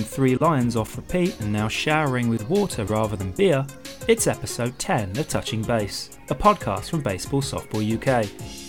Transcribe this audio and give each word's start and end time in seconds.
three 0.00 0.36
lions 0.36 0.76
off 0.76 0.96
repeat 0.96 1.38
and 1.40 1.52
now 1.52 1.68
showering 1.68 2.28
with 2.28 2.48
water 2.48 2.84
rather 2.84 3.16
than 3.16 3.32
beer, 3.32 3.66
it's 4.08 4.26
episode 4.26 4.78
10 4.78 5.18
of 5.18 5.28
Touching 5.28 5.60
Base, 5.60 6.18
a 6.30 6.34
podcast 6.34 6.88
from 6.88 7.02
Baseball 7.02 7.42
Softball 7.42 7.82
UK. 7.82 8.26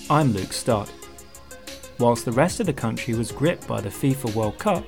I'm 0.10 0.34
Luke 0.34 0.52
Stott. 0.52 0.92
Whilst 2.00 2.26
the 2.26 2.32
rest 2.32 2.60
of 2.60 2.66
the 2.66 2.74
country 2.74 3.14
was 3.14 3.32
gripped 3.32 3.68
by 3.68 3.80
the 3.80 3.90
FIFA 3.90 4.36
World 4.36 4.58
Cup, 4.58 4.84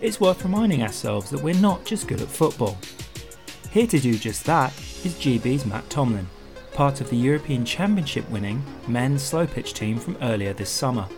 it's 0.00 0.20
worth 0.20 0.44
reminding 0.44 0.82
ourselves 0.82 1.30
that 1.30 1.42
we're 1.42 1.54
not 1.54 1.84
just 1.84 2.06
good 2.06 2.20
at 2.20 2.28
football. 2.28 2.78
Here 3.70 3.86
to 3.88 3.98
do 3.98 4.16
just 4.16 4.44
that 4.44 4.72
is 5.04 5.14
GB's 5.14 5.66
Matt 5.66 5.88
Tomlin, 5.90 6.28
part 6.72 7.00
of 7.00 7.10
the 7.10 7.16
European 7.16 7.64
Championship 7.64 8.28
winning 8.30 8.62
men's 8.86 9.22
slow 9.22 9.46
pitch 9.46 9.74
team 9.74 9.98
from 9.98 10.16
earlier 10.22 10.52
this 10.52 10.70
summer. 10.70 11.08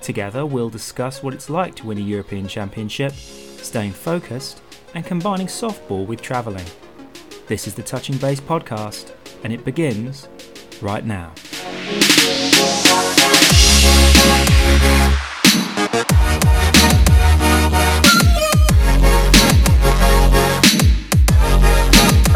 Together, 0.00 0.44
we'll 0.44 0.70
discuss 0.70 1.22
what 1.22 1.34
it's 1.34 1.48
like 1.48 1.74
to 1.76 1.86
win 1.86 1.98
a 1.98 2.00
European 2.02 2.46
Championship, 2.46 3.12
staying 3.64 3.92
focused, 3.92 4.60
and 4.94 5.04
combining 5.04 5.46
softball 5.46 6.06
with 6.06 6.20
travelling. 6.20 6.66
This 7.46 7.66
is 7.66 7.74
the 7.74 7.82
Touching 7.82 8.16
Base 8.18 8.40
podcast, 8.40 9.12
and 9.42 9.52
it 9.52 9.64
begins 9.64 10.28
right 10.80 11.04
now. 11.04 11.32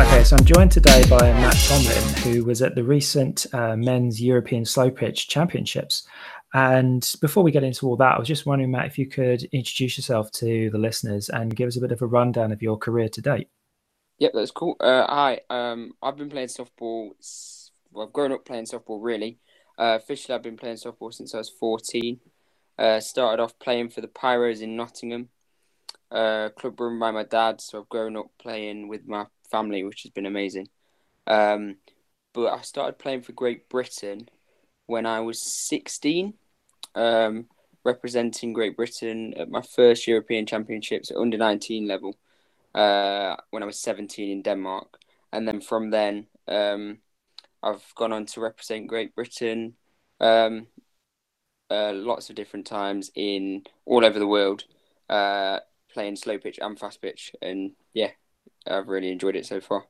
Okay, 0.00 0.24
so 0.24 0.36
I'm 0.36 0.44
joined 0.44 0.72
today 0.72 1.04
by 1.08 1.20
Matt 1.20 1.56
Tomlin, 1.68 2.14
who 2.22 2.44
was 2.44 2.62
at 2.62 2.74
the 2.74 2.84
recent 2.84 3.46
uh, 3.52 3.76
Men's 3.76 4.20
European 4.20 4.64
Slow 4.64 4.90
Pitch 4.90 5.28
Championships. 5.28 6.06
And 6.54 7.14
before 7.20 7.42
we 7.42 7.50
get 7.50 7.62
into 7.62 7.86
all 7.86 7.96
that, 7.96 8.14
I 8.14 8.18
was 8.18 8.28
just 8.28 8.46
wondering, 8.46 8.70
Matt, 8.70 8.86
if 8.86 8.98
you 8.98 9.06
could 9.06 9.44
introduce 9.52 9.98
yourself 9.98 10.30
to 10.32 10.70
the 10.70 10.78
listeners 10.78 11.28
and 11.28 11.54
give 11.54 11.68
us 11.68 11.76
a 11.76 11.80
bit 11.80 11.92
of 11.92 12.00
a 12.00 12.06
rundown 12.06 12.52
of 12.52 12.62
your 12.62 12.78
career 12.78 13.08
to 13.10 13.20
date. 13.20 13.48
Yep, 14.18 14.32
that's 14.34 14.50
cool. 14.50 14.76
Uh, 14.80 15.06
hi, 15.06 15.40
um, 15.50 15.92
I've 16.02 16.16
been 16.16 16.30
playing 16.30 16.48
softball. 16.48 17.10
Well, 17.92 18.06
I've 18.06 18.12
grown 18.12 18.32
up 18.32 18.44
playing 18.44 18.64
softball, 18.64 18.98
really. 19.00 19.38
Uh, 19.78 19.98
officially, 20.00 20.34
I've 20.34 20.42
been 20.42 20.56
playing 20.56 20.76
softball 20.76 21.12
since 21.12 21.34
I 21.34 21.38
was 21.38 21.50
14. 21.50 22.18
Uh, 22.78 23.00
started 23.00 23.42
off 23.42 23.58
playing 23.58 23.90
for 23.90 24.00
the 24.00 24.08
Pyros 24.08 24.62
in 24.62 24.76
Nottingham, 24.76 25.28
uh, 26.10 26.48
club 26.50 26.80
run 26.80 26.98
by 26.98 27.10
my 27.10 27.24
dad. 27.24 27.60
So 27.60 27.80
I've 27.80 27.88
grown 27.88 28.16
up 28.16 28.30
playing 28.38 28.88
with 28.88 29.06
my 29.06 29.26
family, 29.50 29.84
which 29.84 30.02
has 30.02 30.10
been 30.10 30.26
amazing. 30.26 30.68
Um, 31.26 31.76
but 32.32 32.52
I 32.52 32.62
started 32.62 32.98
playing 32.98 33.22
for 33.22 33.32
Great 33.32 33.68
Britain 33.68 34.28
when 34.88 35.06
I 35.06 35.20
was 35.20 35.40
16, 35.40 36.34
um, 36.94 37.46
representing 37.84 38.54
Great 38.54 38.76
Britain 38.76 39.34
at 39.36 39.50
my 39.50 39.62
first 39.62 40.06
European 40.08 40.46
Championships 40.46 41.10
at 41.10 41.16
under 41.18 41.36
19 41.36 41.86
level 41.86 42.16
uh, 42.74 43.36
when 43.50 43.62
I 43.62 43.66
was 43.66 43.78
17 43.78 44.30
in 44.30 44.42
Denmark. 44.42 44.98
And 45.32 45.46
then 45.46 45.60
from 45.60 45.90
then, 45.90 46.26
um, 46.48 46.98
I've 47.62 47.84
gone 47.96 48.12
on 48.12 48.26
to 48.26 48.40
represent 48.40 48.88
Great 48.88 49.14
Britain 49.14 49.74
um, 50.20 50.66
uh, 51.70 51.92
lots 51.92 52.30
of 52.30 52.36
different 52.36 52.66
times 52.66 53.10
in 53.14 53.64
all 53.84 54.04
over 54.04 54.18
the 54.18 54.26
world, 54.26 54.64
uh, 55.10 55.60
playing 55.92 56.16
slow 56.16 56.38
pitch 56.38 56.58
and 56.62 56.78
fast 56.78 57.02
pitch. 57.02 57.32
And 57.42 57.72
yeah, 57.92 58.12
I've 58.66 58.88
really 58.88 59.12
enjoyed 59.12 59.36
it 59.36 59.44
so 59.46 59.60
far. 59.60 59.84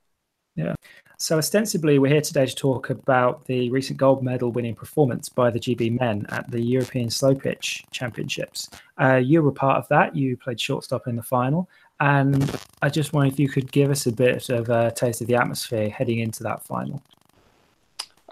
Yeah. 0.59 0.75
So, 1.19 1.39
ostensibly, 1.39 2.01
we're 2.01 2.11
here 2.13 2.21
today 2.21 2.47
to 2.47 2.55
talk 2.55 2.91
about 2.91 3.45
the 3.47 3.71
recent 3.71 3.97
gold 3.97 4.25
medal 4.25 4.51
winning 4.51 4.75
performance 4.75 5.29
by 5.29 5.51
the 5.51 5.61
GB 5.61 6.01
men 6.01 6.27
at 6.31 6.51
the 6.51 6.61
European 6.61 7.11
Slow 7.11 7.33
Pitch 7.33 7.85
Championships. 7.93 8.69
Uh, 9.01 9.17
you 9.17 9.41
were 9.43 9.53
part 9.53 9.79
of 9.79 9.87
that. 9.89 10.17
You 10.17 10.37
played 10.37 10.61
shortstop 10.61 11.07
in 11.07 11.15
the 11.15 11.23
final. 11.23 11.69
And 12.01 12.61
I 12.83 12.89
just 12.89 13.13
wonder 13.13 13.33
if 13.33 13.39
you 13.39 13.49
could 13.49 13.71
give 13.71 13.91
us 13.91 14.07
a 14.07 14.13
bit 14.13 14.49
of 14.49 14.69
a 14.69 14.91
taste 14.91 15.21
of 15.21 15.29
the 15.29 15.37
atmosphere 15.37 15.89
heading 15.91 16.19
into 16.19 16.43
that 16.43 16.65
final. 16.65 17.03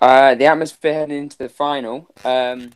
Uh, 0.00 0.34
the 0.34 0.46
atmosphere 0.46 0.94
heading 0.94 1.22
into 1.22 1.38
the 1.38 1.48
final, 1.48 2.08
um, 2.24 2.70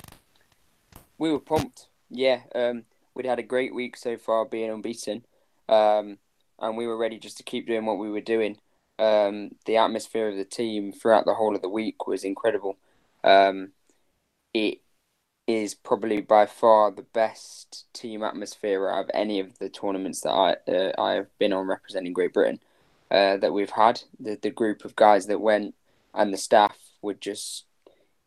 we 1.19 1.33
were 1.33 1.41
pumped. 1.41 1.89
Yeah, 2.09 2.41
um, 2.55 2.85
we'd 3.15 3.27
had 3.27 3.41
a 3.41 3.45
great 3.45 3.75
week 3.75 3.97
so 3.97 4.17
far, 4.17 4.45
being 4.45 4.71
unbeaten, 4.71 5.25
um, 5.69 6.19
and 6.61 6.77
we 6.77 6.87
were 6.87 6.97
ready 6.97 7.19
just 7.19 7.37
to 7.39 7.43
keep 7.43 7.67
doing 7.67 7.85
what 7.85 7.99
we 7.99 8.11
were 8.11 8.21
doing 8.21 8.57
um, 9.01 9.53
the 9.65 9.79
atmosphere 9.79 10.29
of 10.29 10.37
the 10.37 10.45
team 10.45 10.93
throughout 10.93 11.25
the 11.25 11.35
whole 11.35 11.57
of 11.57 11.63
the 11.63 11.69
week 11.69 12.07
was 12.07 12.23
incredible. 12.23 12.77
Um, 13.25 13.73
it 14.53 14.81
is 15.47 15.75
probably 15.75 16.21
by 16.21 16.47
far 16.47 16.91
the 16.91 17.03
best 17.03 17.87
team 17.93 18.23
atmosphere 18.23 18.89
out 18.89 19.05
of 19.05 19.11
any 19.15 19.41
of 19.41 19.59
the 19.59 19.71
tournaments 19.71 20.21
that 20.21 20.31
I 20.31 20.57
uh, 20.71 20.93
I 20.99 21.15
have 21.15 21.39
been 21.39 21.53
on 21.53 21.67
representing 21.67 22.13
Great 22.13 22.35
Britain 22.35 22.61
uh, 23.11 23.39
that 23.39 23.55
we've 23.55 23.71
had. 23.71 24.03
The 24.21 24.39
the 24.41 24.51
group 24.51 24.85
of 24.85 24.95
guys 24.97 25.27
that 25.27 25.41
went 25.41 25.75
and 26.15 26.33
the 26.33 26.39
staff 26.39 26.77
were 27.01 27.15
just 27.15 27.65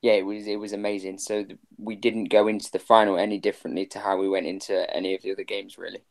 yeah 0.02 0.14
it 0.14 0.26
was 0.26 0.48
it 0.48 0.58
was 0.58 0.74
amazing. 0.74 1.20
So 1.20 1.44
the, 1.44 1.58
we 1.78 1.96
didn't 1.96 2.26
go 2.26 2.48
into 2.48 2.72
the 2.72 2.80
final 2.80 3.18
any 3.18 3.38
differently 3.38 3.86
to 3.88 4.00
how 4.00 4.18
we 4.18 4.28
went 4.28 4.48
into 4.48 4.92
any 4.94 5.14
of 5.14 5.22
the 5.22 5.34
other 5.34 5.44
games 5.44 5.78
really. 5.78 6.04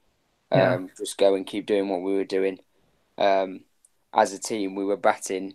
Yeah. 0.53 0.75
Um, 0.75 0.91
just 0.97 1.19
go 1.19 1.35
and 1.35 1.47
keep 1.47 1.67
doing 1.67 1.89
what 1.89 2.03
we 2.03 2.15
were 2.15 2.25
doing. 2.25 2.59
Um, 3.19 3.63
as 4.15 4.33
a 4.33 4.39
team, 4.39 4.75
we 4.75 4.85
were 4.85 4.97
batting 4.97 5.55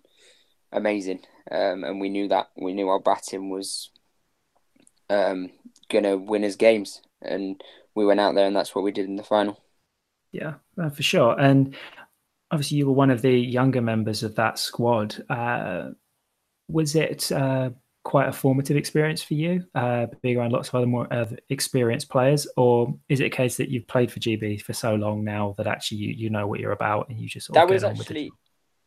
amazing, 0.71 1.21
um, 1.51 1.83
and 1.83 1.99
we 1.99 2.09
knew 2.09 2.27
that. 2.29 2.49
We 2.55 2.73
knew 2.73 2.89
our 2.89 2.99
batting 2.99 3.49
was 3.49 3.89
um, 5.09 5.51
gonna 5.89 6.17
win 6.17 6.43
us 6.43 6.55
games, 6.55 7.01
and 7.21 7.61
we 7.95 8.05
went 8.05 8.19
out 8.19 8.35
there, 8.35 8.47
and 8.47 8.55
that's 8.55 8.75
what 8.75 8.83
we 8.83 8.91
did 8.91 9.05
in 9.05 9.15
the 9.15 9.23
final. 9.23 9.61
Yeah, 10.31 10.55
for 10.93 11.03
sure. 11.03 11.39
And 11.39 11.75
obviously, 12.51 12.77
you 12.77 12.87
were 12.87 12.93
one 12.93 13.11
of 13.11 13.21
the 13.21 13.31
younger 13.31 13.81
members 13.81 14.23
of 14.23 14.35
that 14.35 14.59
squad. 14.59 15.23
Uh, 15.29 15.89
was 16.67 16.95
it 16.95 17.31
uh, 17.31 17.69
quite 18.03 18.29
a 18.29 18.33
formative 18.33 18.77
experience 18.77 19.21
for 19.21 19.33
you, 19.33 19.65
uh, 19.75 20.07
being 20.21 20.37
around 20.37 20.51
lots 20.51 20.69
of 20.69 20.75
other 20.75 20.85
more 20.85 21.11
uh, 21.11 21.25
experienced 21.49 22.09
players, 22.09 22.47
or 22.55 22.93
is 23.09 23.19
it 23.19 23.25
a 23.25 23.29
case 23.29 23.57
that 23.57 23.69
you've 23.69 23.87
played 23.87 24.11
for 24.11 24.19
GB 24.19 24.61
for 24.61 24.73
so 24.73 24.95
long 24.95 25.23
now 25.23 25.55
that 25.57 25.67
actually 25.67 25.97
you, 25.97 26.13
you 26.13 26.29
know 26.29 26.47
what 26.47 26.59
you're 26.59 26.71
about 26.71 27.09
and 27.09 27.19
you 27.19 27.27
just 27.27 27.51
that 27.53 27.67
was 27.67 27.83
actually 27.83 28.31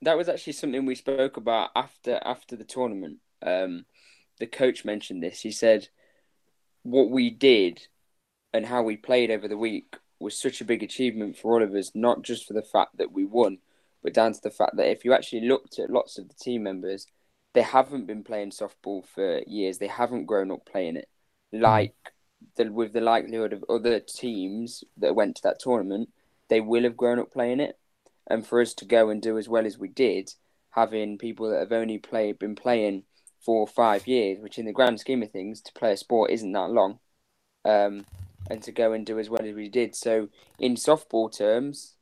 that 0.02 0.16
was 0.16 0.28
actually 0.28 0.54
something 0.54 0.86
we 0.86 0.94
spoke 0.94 1.36
about 1.36 1.70
after 1.74 2.20
after 2.24 2.56
the 2.56 2.64
tournament. 2.64 3.18
Um, 3.42 3.84
the 4.38 4.46
coach 4.46 4.84
mentioned 4.84 5.22
this. 5.22 5.40
He 5.40 5.52
said 5.52 5.88
what 6.82 7.10
we 7.10 7.30
did 7.30 7.86
and 8.52 8.66
how 8.66 8.82
we 8.82 8.96
played 8.96 9.30
over 9.30 9.46
the 9.46 9.56
week 9.56 9.96
was 10.18 10.38
such 10.38 10.60
a 10.60 10.64
big 10.64 10.82
achievement 10.82 11.36
for 11.36 11.54
all 11.54 11.62
of 11.62 11.74
us, 11.74 11.92
not 11.94 12.22
just 12.22 12.46
for 12.46 12.54
the 12.54 12.62
fact 12.62 12.98
that 12.98 13.12
we 13.12 13.24
won, 13.24 13.58
but 14.02 14.14
down 14.14 14.32
to 14.32 14.40
the 14.42 14.50
fact 14.50 14.76
that 14.76 14.90
if 14.90 15.04
you 15.04 15.12
actually 15.12 15.46
looked 15.46 15.78
at 15.78 15.90
lots 15.90 16.18
of 16.18 16.28
the 16.28 16.34
team 16.34 16.62
members, 16.62 17.06
they 17.52 17.62
haven't 17.62 18.06
been 18.06 18.24
playing 18.24 18.50
softball 18.50 19.04
for 19.06 19.42
years. 19.46 19.78
They 19.78 19.88
haven't 19.88 20.26
grown 20.26 20.50
up 20.50 20.64
playing 20.66 20.96
it. 20.96 21.08
Hmm. 21.52 21.60
Like 21.60 21.94
the, 22.56 22.70
with 22.70 22.92
the 22.92 23.00
likelihood 23.00 23.52
of 23.52 23.64
other 23.68 24.00
teams 24.00 24.84
that 24.98 25.14
went 25.14 25.36
to 25.36 25.42
that 25.44 25.60
tournament, 25.60 26.08
they 26.48 26.60
will 26.60 26.84
have 26.84 26.96
grown 26.96 27.18
up 27.18 27.32
playing 27.32 27.60
it 27.60 27.78
and 28.30 28.46
for 28.46 28.60
us 28.60 28.72
to 28.74 28.84
go 28.84 29.10
and 29.10 29.20
do 29.20 29.36
as 29.36 29.48
well 29.48 29.66
as 29.66 29.76
we 29.76 29.88
did, 29.88 30.32
having 30.70 31.18
people 31.18 31.50
that 31.50 31.58
have 31.58 31.72
only 31.72 31.98
played 31.98 32.38
been 32.38 32.54
playing 32.54 33.02
four 33.44 33.60
or 33.60 33.66
five 33.66 34.06
years, 34.06 34.38
which 34.40 34.58
in 34.58 34.66
the 34.66 34.72
grand 34.72 35.00
scheme 35.00 35.22
of 35.22 35.30
things, 35.30 35.60
to 35.60 35.72
play 35.72 35.92
a 35.92 35.96
sport 35.96 36.30
isn't 36.30 36.52
that 36.52 36.70
long, 36.70 37.00
um, 37.64 38.06
and 38.48 38.62
to 38.62 38.72
go 38.72 38.92
and 38.92 39.04
do 39.04 39.18
as 39.18 39.28
well 39.28 39.44
as 39.44 39.54
we 39.54 39.68
did. 39.68 39.96
So 39.96 40.28
in 40.58 40.76
softball 40.76 41.36
terms, 41.36 41.94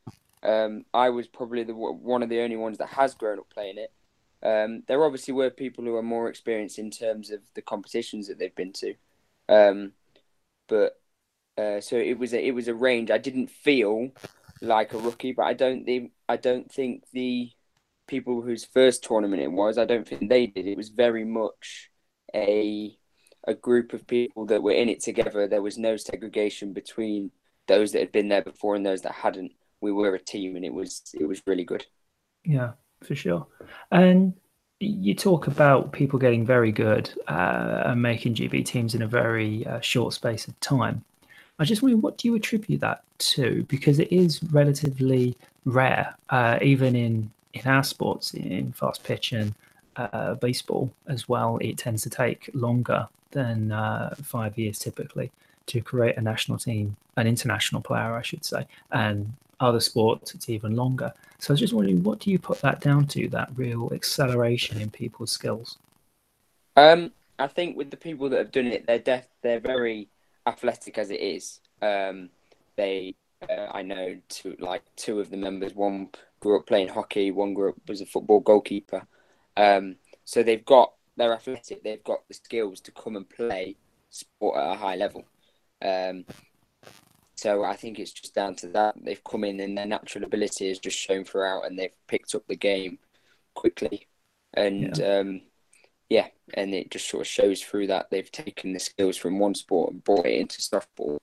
um, 0.42 0.84
I 0.92 1.08
was 1.08 1.26
probably 1.26 1.64
the 1.64 1.74
one 1.74 2.22
of 2.22 2.28
the 2.28 2.40
only 2.40 2.56
ones 2.56 2.78
that 2.78 2.88
has 2.88 3.14
grown 3.14 3.38
up 3.38 3.48
playing 3.50 3.78
it. 3.78 3.92
Um, 4.40 4.82
there 4.86 5.02
obviously 5.02 5.34
were 5.34 5.50
people 5.50 5.84
who 5.84 5.96
are 5.96 6.02
more 6.02 6.28
experienced 6.28 6.78
in 6.78 6.90
terms 6.90 7.30
of 7.30 7.40
the 7.54 7.62
competitions 7.62 8.28
that 8.28 8.38
they've 8.38 8.54
been 8.54 8.72
to, 8.74 8.94
um, 9.48 9.92
but 10.68 11.00
uh, 11.56 11.80
so 11.80 11.96
it 11.96 12.18
was 12.18 12.34
a, 12.34 12.46
it 12.46 12.52
was 12.52 12.68
a 12.68 12.74
range. 12.74 13.10
I 13.10 13.18
didn't 13.18 13.50
feel 13.50 14.10
like 14.60 14.92
a 14.94 14.98
rookie, 14.98 15.32
but 15.32 15.44
I 15.46 15.54
don't 15.54 15.84
think 15.84 16.12
I 16.28 16.36
don't 16.36 16.70
think 16.70 17.04
the 17.12 17.50
people 18.06 18.42
whose 18.42 18.64
first 18.64 19.04
tournament 19.04 19.42
it 19.42 19.52
was, 19.52 19.78
I 19.78 19.84
don't 19.84 20.06
think 20.08 20.28
they 20.28 20.46
did. 20.46 20.66
It 20.66 20.76
was 20.76 20.88
very 20.88 21.24
much 21.24 21.90
a 22.34 22.96
a 23.44 23.54
group 23.54 23.92
of 23.92 24.06
people 24.06 24.46
that 24.46 24.62
were 24.62 24.72
in 24.72 24.88
it 24.88 25.00
together. 25.00 25.46
There 25.46 25.62
was 25.62 25.78
no 25.78 25.96
segregation 25.96 26.72
between 26.72 27.30
those 27.66 27.92
that 27.92 28.00
had 28.00 28.12
been 28.12 28.28
there 28.28 28.42
before 28.42 28.74
and 28.74 28.84
those 28.84 29.02
that 29.02 29.12
hadn't. 29.12 29.52
We 29.80 29.92
were 29.92 30.14
a 30.14 30.18
team, 30.18 30.56
and 30.56 30.64
it 30.64 30.74
was 30.74 31.02
it 31.14 31.26
was 31.26 31.42
really 31.46 31.64
good. 31.64 31.86
Yeah, 32.44 32.72
for 33.04 33.14
sure. 33.14 33.46
And 33.92 34.34
you 34.80 35.14
talk 35.14 35.46
about 35.46 35.92
people 35.92 36.18
getting 36.18 36.46
very 36.46 36.72
good 36.72 37.10
uh, 37.26 37.82
and 37.86 38.02
making 38.02 38.34
GB 38.34 38.64
teams 38.64 38.94
in 38.94 39.02
a 39.02 39.08
very 39.08 39.66
uh, 39.66 39.80
short 39.80 40.14
space 40.14 40.46
of 40.48 40.58
time. 40.60 41.04
I 41.58 41.64
just 41.64 41.82
wonder, 41.82 41.96
what 41.96 42.18
do 42.18 42.28
you 42.28 42.34
attribute 42.36 42.80
that 42.80 43.02
to? 43.18 43.64
Because 43.68 43.98
it 43.98 44.12
is 44.12 44.42
relatively 44.44 45.36
rare, 45.64 46.14
uh, 46.30 46.58
even 46.62 46.94
in 46.94 47.30
in 47.54 47.66
our 47.66 47.82
sports, 47.82 48.34
in 48.34 48.72
fast 48.72 49.02
pitch 49.02 49.32
and 49.32 49.54
uh, 49.96 50.34
baseball 50.34 50.90
as 51.06 51.28
well. 51.28 51.58
It 51.60 51.78
tends 51.78 52.02
to 52.02 52.10
take 52.10 52.50
longer 52.54 53.08
than 53.32 53.72
uh, 53.72 54.14
five 54.22 54.56
years 54.56 54.78
typically 54.78 55.30
to 55.66 55.80
create 55.80 56.16
a 56.16 56.20
national 56.20 56.58
team, 56.58 56.96
an 57.16 57.26
international 57.26 57.82
player, 57.82 58.14
I 58.14 58.22
should 58.22 58.44
say. 58.44 58.66
And 58.92 59.32
other 59.60 59.80
sports, 59.80 60.34
it's 60.34 60.48
even 60.48 60.76
longer. 60.76 61.12
So 61.38 61.50
I 61.50 61.54
was 61.54 61.60
just 61.60 61.72
wondering, 61.72 62.02
what 62.02 62.20
do 62.20 62.30
you 62.30 62.38
put 62.38 62.60
that 62.60 62.80
down 62.80 63.06
to? 63.08 63.28
That 63.28 63.50
real 63.56 63.90
acceleration 63.92 64.80
in 64.80 64.90
people's 64.90 65.32
skills. 65.32 65.78
Um, 66.76 67.12
I 67.38 67.48
think 67.48 67.76
with 67.76 67.90
the 67.90 67.96
people 67.96 68.28
that 68.30 68.38
have 68.38 68.52
done 68.52 68.66
it, 68.68 68.86
they're 68.86 68.98
def- 68.98 69.28
they're 69.42 69.60
very 69.60 70.08
athletic 70.48 70.98
as 70.98 71.10
it 71.10 71.20
is. 71.20 71.60
Um, 71.80 72.30
they, 72.76 73.14
uh, 73.48 73.68
I 73.72 73.82
know, 73.82 74.18
two 74.28 74.56
like 74.58 74.82
two 74.96 75.20
of 75.20 75.30
the 75.30 75.36
members. 75.36 75.74
One 75.74 76.08
grew 76.40 76.58
up 76.58 76.66
playing 76.66 76.88
hockey. 76.88 77.30
One 77.30 77.54
grew 77.54 77.70
up 77.70 77.76
was 77.86 78.00
a 78.00 78.06
football 78.06 78.40
goalkeeper. 78.40 79.06
Um, 79.56 79.96
so 80.24 80.42
they've 80.42 80.64
got 80.64 80.92
they're 81.16 81.32
athletic. 81.32 81.82
They've 81.82 82.04
got 82.04 82.26
the 82.28 82.34
skills 82.34 82.80
to 82.82 82.92
come 82.92 83.16
and 83.16 83.28
play 83.28 83.76
sport 84.10 84.58
at 84.58 84.72
a 84.72 84.76
high 84.76 84.96
level. 84.96 85.24
Um, 85.82 86.24
so 87.34 87.62
I 87.64 87.76
think 87.76 87.98
it's 87.98 88.12
just 88.12 88.34
down 88.34 88.56
to 88.56 88.68
that. 88.68 88.96
They've 89.00 89.22
come 89.22 89.44
in 89.44 89.60
and 89.60 89.78
their 89.78 89.86
natural 89.86 90.24
ability 90.24 90.70
is 90.70 90.78
just 90.78 90.98
shown 90.98 91.24
throughout, 91.24 91.66
and 91.66 91.78
they've 91.78 91.94
picked 92.06 92.34
up 92.34 92.46
the 92.48 92.56
game 92.56 92.98
quickly. 93.54 94.06
And 94.54 94.96
yeah. 94.96 95.18
Um, 95.18 95.42
yeah, 96.08 96.28
and 96.54 96.74
it 96.74 96.90
just 96.90 97.08
sort 97.08 97.22
of 97.22 97.26
shows 97.26 97.62
through 97.62 97.88
that 97.88 98.10
they've 98.10 98.30
taken 98.30 98.72
the 98.72 98.80
skills 98.80 99.16
from 99.16 99.38
one 99.38 99.54
sport 99.54 99.92
and 99.92 100.04
brought 100.04 100.26
it 100.26 100.40
into 100.40 100.60
softball. 100.60 101.18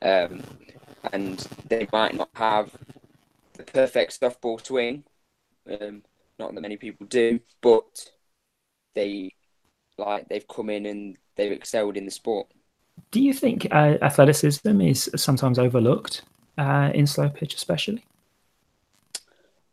Um, 0.00 0.42
and 1.12 1.38
they 1.68 1.88
might 1.92 2.14
not 2.14 2.30
have 2.34 2.70
the 3.54 3.64
perfect 3.64 4.20
softball 4.20 4.64
swing, 4.64 5.04
um, 5.68 6.02
not 6.38 6.54
that 6.54 6.60
many 6.60 6.76
people 6.76 7.06
do, 7.06 7.40
but 7.60 8.10
they 8.94 9.34
like 9.96 10.28
they've 10.28 10.46
come 10.46 10.70
in 10.70 10.86
and 10.86 11.16
they've 11.36 11.52
excelled 11.52 11.96
in 11.96 12.04
the 12.04 12.10
sport. 12.10 12.46
Do 13.10 13.20
you 13.20 13.32
think 13.32 13.66
uh, 13.70 13.98
athleticism 14.02 14.80
is 14.80 15.10
sometimes 15.16 15.58
overlooked 15.58 16.22
uh, 16.56 16.90
in 16.94 17.06
slow 17.06 17.28
pitch, 17.28 17.54
especially? 17.54 18.04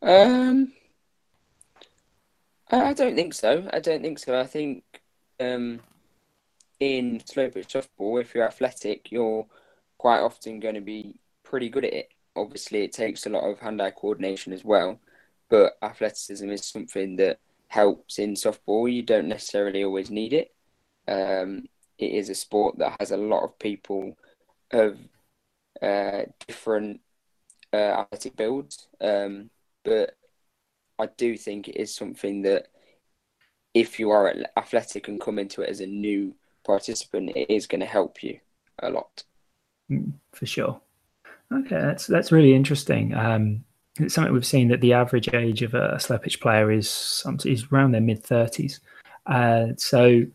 Um, 0.02 0.74
I 2.72 2.94
don't 2.94 3.16
think 3.16 3.34
so. 3.34 3.70
I 3.72 3.80
don't 3.80 4.02
think 4.02 4.20
so. 4.20 4.40
I 4.40 4.46
think 4.46 4.84
um, 5.40 5.82
in 6.80 7.22
slow 7.26 7.50
pitch 7.50 7.68
softball, 7.68 8.22
if 8.22 8.34
you're 8.34 8.48
athletic, 8.48 9.12
you're 9.12 9.46
quite 9.98 10.20
often 10.20 10.60
going 10.60 10.76
to 10.76 10.82
be 10.82 11.16
pretty 11.44 11.70
good 11.70 11.86
at 11.86 11.94
it. 11.94 12.10
Obviously, 12.36 12.84
it 12.84 12.92
takes 12.92 13.26
a 13.26 13.30
lot 13.30 13.44
of 13.44 13.60
hand-eye 13.60 13.92
coordination 13.92 14.52
as 14.52 14.66
well, 14.66 15.00
but 15.50 15.78
athleticism 15.82 16.50
is 16.50 16.66
something 16.66 17.16
that 17.18 17.40
helps 17.68 18.20
in 18.20 18.34
softball. 18.34 18.92
You 18.92 19.04
don't 19.04 19.28
necessarily 19.28 19.84
always 19.84 20.10
need 20.10 20.34
it. 20.34 20.54
Um, 21.08 21.68
it 21.98 22.12
is 22.12 22.30
a 22.30 22.36
sport 22.36 22.78
that 22.80 22.98
has 23.00 23.12
a 23.12 23.18
lot 23.18 23.44
of 23.44 23.58
people 23.60 24.18
of 24.72 24.98
uh, 25.82 26.24
different 26.48 27.00
uh, 27.72 28.04
athletic 28.04 28.36
builds, 28.36 28.88
um, 29.00 29.50
but 29.84 30.18
I 31.00 31.08
do 31.18 31.38
think 31.38 31.68
it 31.68 31.78
is 31.78 31.94
something 31.94 32.42
that 32.44 32.68
if 33.74 34.00
you 34.00 34.10
are 34.12 34.34
athletic 34.56 35.08
and 35.08 35.20
come 35.20 35.38
into 35.38 35.62
it 35.62 35.70
as 35.70 35.82
a 35.82 35.86
new 35.86 36.34
participant, 36.64 37.32
it 37.36 37.50
is 37.50 37.68
going 37.68 37.82
to 37.82 37.86
help 37.86 38.24
you 38.24 38.40
a 38.80 38.90
lot. 38.90 39.24
Mm, 39.92 40.14
for 40.32 40.46
sure. 40.46 40.80
Okay, 41.52 41.80
that's 41.80 42.08
that's 42.08 42.32
really 42.32 42.56
interesting. 42.56 43.14
Um, 43.14 43.64
it's 44.00 44.14
something 44.16 44.34
we've 44.34 44.46
seen 44.46 44.70
that 44.70 44.82
the 44.82 44.94
average 44.94 45.34
age 45.34 45.62
of 45.62 45.74
a 45.74 46.00
slow 46.00 46.18
pitch 46.18 46.42
player 46.42 46.72
is 46.72 47.24
is 47.46 47.66
around 47.72 47.92
their 47.92 48.02
mid 48.02 48.24
thirties. 48.24 48.80
Uh, 49.26 49.68
so 49.78 50.26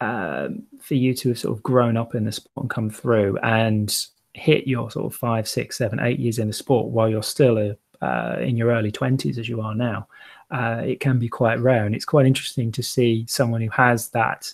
um, 0.00 0.62
for 0.80 0.94
you 0.94 1.14
to 1.14 1.30
have 1.30 1.38
sort 1.38 1.56
of 1.56 1.62
grown 1.62 1.96
up 1.96 2.14
in 2.14 2.24
the 2.24 2.32
sport 2.32 2.64
and 2.64 2.70
come 2.70 2.90
through 2.90 3.38
and 3.38 4.06
hit 4.34 4.66
your 4.66 4.90
sort 4.90 5.06
of 5.06 5.14
five, 5.14 5.48
six, 5.48 5.76
seven, 5.76 6.00
eight 6.00 6.18
years 6.18 6.38
in 6.38 6.48
the 6.48 6.52
sport 6.52 6.88
while 6.88 7.08
you're 7.08 7.22
still 7.22 7.58
a 7.58 7.76
uh, 8.00 8.36
in 8.40 8.56
your 8.56 8.70
early 8.70 8.90
20s 8.92 9.38
as 9.38 9.48
you 9.48 9.60
are 9.60 9.74
now, 9.74 10.08
uh, 10.50 10.82
it 10.84 11.00
can 11.00 11.18
be 11.18 11.28
quite 11.28 11.60
rare. 11.60 11.86
And 11.86 11.94
it's 11.94 12.04
quite 12.04 12.26
interesting 12.26 12.72
to 12.72 12.82
see 12.82 13.26
someone 13.28 13.60
who 13.60 13.70
has 13.70 14.08
that 14.08 14.52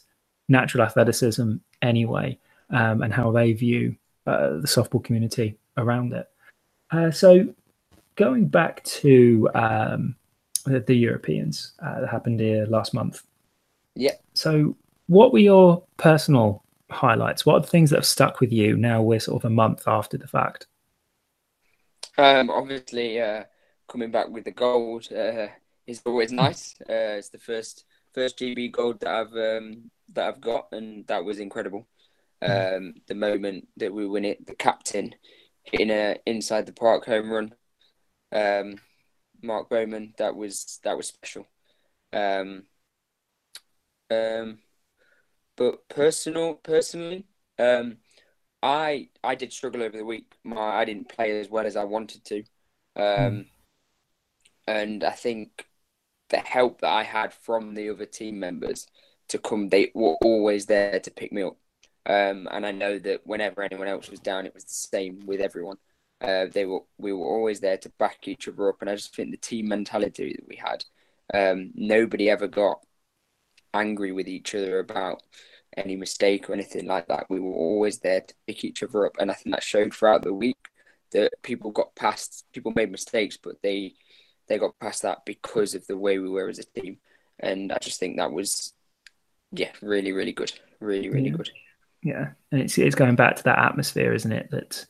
natural 0.49 0.85
athleticism 0.85 1.55
anyway 1.83 2.39
um, 2.71 3.03
and 3.03 3.13
how 3.13 3.31
they 3.31 3.53
view 3.53 3.97
uh, 4.27 4.59
the 4.59 4.67
softball 4.67 5.03
community 5.03 5.57
around 5.77 6.13
it. 6.13 6.29
Uh, 6.91 7.11
so, 7.11 7.47
going 8.17 8.47
back 8.47 8.83
to 8.85 9.49
um, 9.55 10.17
the, 10.65 10.81
the, 10.81 10.95
Europeans 10.95 11.73
uh, 11.81 12.01
that 12.01 12.09
happened 12.09 12.41
here 12.41 12.67
last 12.67 12.95
month. 12.95 13.23
Yeah. 13.95 14.13
So, 14.35 14.77
what 15.07 15.33
were 15.33 15.39
your 15.39 15.83
personal 15.97 16.65
highlights? 16.91 17.45
What 17.45 17.55
are 17.55 17.61
the 17.61 17.67
things 17.67 17.91
that 17.91 17.97
have 17.97 18.07
stuck 18.07 18.41
with 18.41 18.53
you 18.53 18.77
now 18.77 19.03
we're 19.03 19.21
sort 19.21 19.43
of 19.43 19.51
a 19.51 19.55
month 19.55 19.87
after 19.87 20.17
the 20.17 20.29
fact? 20.29 20.67
Um, 22.19 22.51
obviously, 22.51 23.21
uh, 23.21 23.45
coming 23.89 24.11
back 24.11 24.29
with 24.29 24.45
the 24.45 24.51
gold 24.51 25.09
uh, 25.13 25.49
is 25.87 26.03
always 26.07 26.33
nice. 26.33 26.75
Uh, 26.83 27.19
it's 27.19 27.29
the 27.29 27.39
first 27.39 27.85
first 28.15 28.39
GB 28.39 28.73
gold 28.73 29.01
that 29.01 29.11
I've 29.11 29.33
um, 29.35 29.91
that 30.15 30.29
I've 30.29 30.41
got, 30.41 30.69
and 30.73 31.07
that 31.09 31.25
was 31.25 31.39
incredible. 31.39 31.87
Um, 32.43 32.95
the 33.07 33.15
moment 33.15 33.69
that 33.77 33.93
we 33.93 34.07
win 34.07 34.25
it, 34.25 34.47
the 34.47 34.55
captain 34.55 35.15
hitting 35.63 35.91
a 35.91 36.17
inside 36.27 36.67
the 36.67 36.73
park 36.73 37.05
home 37.07 37.31
run, 37.31 37.55
um, 38.33 38.77
Mark 39.43 39.69
Bowman, 39.69 40.15
that 40.19 40.35
was 40.37 40.81
that 40.85 40.97
was 40.97 41.09
special. 41.09 41.47
Um, 42.13 42.65
um, 44.11 44.59
but 45.57 45.89
personal, 45.89 46.55
personally, 46.55 47.27
um, 47.59 47.99
I 48.63 49.09
I 49.23 49.35
did 49.35 49.53
struggle 49.53 49.83
over 49.83 49.97
the 49.97 50.05
week. 50.05 50.35
My 50.45 50.61
I 50.61 50.85
didn't 50.85 51.09
play 51.09 51.39
as 51.39 51.49
well 51.49 51.67
as 51.67 51.77
I 51.77 51.85
wanted 51.85 52.25
to, 52.25 52.39
um, 52.97 53.05
mm. 53.05 53.47
and 54.67 55.05
I 55.05 55.13
think 55.13 55.67
the 56.31 56.39
help 56.39 56.81
that 56.81 56.91
I 56.93 57.03
had 57.05 57.33
from 57.33 57.75
the 57.75 57.91
other 57.91 58.07
team 58.07 58.41
members 58.41 58.87
to 59.29 59.39
come, 59.39 59.69
they 59.69 59.91
were 59.95 60.17
always 60.23 60.67
there 60.67 60.99
to 61.01 61.11
pick 61.11 61.33
me 61.33 61.43
up. 61.43 61.57
Um, 62.07 62.49
and 62.51 62.65
I 62.65 62.73
know 62.73 62.99
that 63.01 63.27
whenever 63.27 63.63
anyone 63.63 63.89
else 63.89 64.09
was 64.11 64.21
down, 64.21 64.47
it 64.47 64.55
was 64.55 64.65
the 64.65 64.71
same 64.71 65.21
with 65.27 65.41
everyone. 65.41 65.77
Uh, 66.21 66.47
they 66.53 66.65
were 66.65 66.81
we 66.99 67.13
were 67.13 67.27
always 67.27 67.61
there 67.61 67.77
to 67.79 67.89
back 67.99 68.27
each 68.29 68.49
other 68.49 68.69
up, 68.71 68.81
and 68.81 68.91
I 68.91 68.95
just 68.95 69.15
think 69.15 69.31
the 69.31 69.37
team 69.37 69.69
mentality 69.69 70.35
that 70.37 70.49
we 70.49 70.57
had, 70.57 70.85
um, 71.35 71.73
nobody 71.75 72.31
ever 72.31 72.49
got 72.49 72.81
angry 73.75 74.13
with 74.13 74.29
each 74.29 74.55
other 74.55 74.79
about 74.79 75.23
any 75.77 75.97
mistake 75.97 76.49
or 76.49 76.55
anything 76.55 76.87
like 76.87 77.09
that. 77.09 77.27
We 77.29 77.41
were 77.41 77.53
always 77.53 77.99
there 77.99 78.21
to 78.21 78.35
pick 78.47 78.65
each 78.65 78.83
other 78.83 79.07
up, 79.07 79.17
and 79.19 79.31
I 79.31 79.35
think 79.35 79.55
that 79.55 79.63
showed 79.63 79.95
throughout 79.95 80.23
the 80.23 80.35
week 80.35 80.57
that 81.13 81.33
people 81.43 81.71
got 81.71 81.95
past. 81.95 82.45
People 82.53 82.73
made 82.75 82.91
mistakes, 82.91 83.37
but 83.37 83.61
they 83.63 83.95
they 84.49 84.59
got 84.59 84.79
past 84.79 85.03
that 85.03 85.25
because 85.25 85.75
of 85.75 85.87
the 85.87 85.99
way 85.99 86.19
we 86.19 86.29
were 86.29 86.49
as 86.49 86.59
a 86.59 86.81
team, 86.81 86.99
and 87.39 87.73
I 87.73 87.79
just 87.79 88.01
think 88.01 88.17
that 88.17 88.33
was 88.33 88.73
yeah, 89.53 89.71
really, 89.83 90.13
really 90.13 90.33
good, 90.33 90.53
really, 90.81 91.09
really 91.09 91.31
yeah. 91.31 91.37
good. 91.37 91.51
Yeah, 92.03 92.29
and 92.53 92.61
it's 92.61 92.79
it's 92.79 92.95
going 92.95 93.17
back 93.17 93.37
to 93.37 93.45
that 93.45 93.59
atmosphere, 93.59 94.13
isn't 94.13 94.33
it? 94.33 94.51
That 94.51 94.87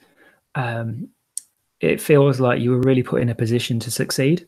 um, 0.54 1.08
it 1.80 2.00
feels 2.00 2.40
like 2.40 2.60
you 2.60 2.70
were 2.70 2.80
really 2.80 3.02
put 3.02 3.22
in 3.22 3.28
a 3.28 3.34
position 3.34 3.80
to 3.80 3.90
succeed, 3.90 4.46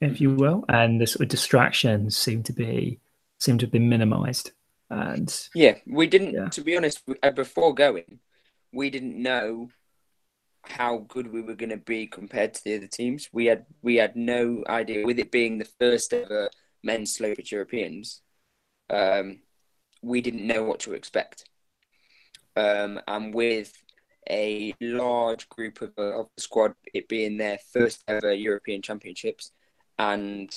if 0.00 0.20
you 0.20 0.34
will, 0.34 0.64
and 0.68 1.00
the 1.00 1.06
sort 1.06 1.22
of 1.22 1.28
distractions 1.28 2.16
seem 2.16 2.42
to 2.44 2.52
be 2.52 3.00
seem 3.38 3.58
to 3.58 3.66
have 3.66 3.72
been 3.72 3.88
minimised 3.88 4.52
and 4.92 5.48
yeah, 5.54 5.76
we 5.86 6.06
didn't. 6.06 6.34
Yeah. 6.34 6.48
To 6.48 6.60
be 6.60 6.76
honest, 6.76 7.02
uh, 7.22 7.30
before 7.30 7.74
going, 7.74 8.20
we 8.72 8.90
didn't 8.90 9.20
know 9.20 9.70
how 10.64 10.98
good 11.08 11.32
we 11.32 11.40
were 11.40 11.54
going 11.54 11.70
to 11.70 11.76
be 11.76 12.06
compared 12.06 12.54
to 12.54 12.64
the 12.64 12.76
other 12.76 12.86
teams. 12.86 13.28
We 13.32 13.46
had 13.46 13.64
we 13.82 13.96
had 13.96 14.16
no 14.16 14.62
idea. 14.68 15.06
With 15.06 15.18
it 15.18 15.32
being 15.32 15.58
the 15.58 15.68
first 15.80 16.12
ever 16.12 16.50
men's 16.82 17.14
slow 17.14 17.34
pitch 17.34 17.52
Europeans, 17.52 18.20
um, 18.90 19.40
we 20.02 20.20
didn't 20.20 20.46
know 20.46 20.62
what 20.64 20.80
to 20.80 20.92
expect. 20.92 21.48
Um, 22.54 23.00
and 23.08 23.34
with 23.34 23.72
a 24.28 24.74
large 24.80 25.48
group 25.48 25.80
of, 25.80 25.92
uh, 25.96 26.20
of 26.20 26.28
the 26.36 26.42
squad, 26.42 26.74
it 26.92 27.08
being 27.08 27.38
their 27.38 27.58
first 27.72 28.04
ever 28.06 28.32
European 28.32 28.82
Championships, 28.82 29.52
and 29.98 30.54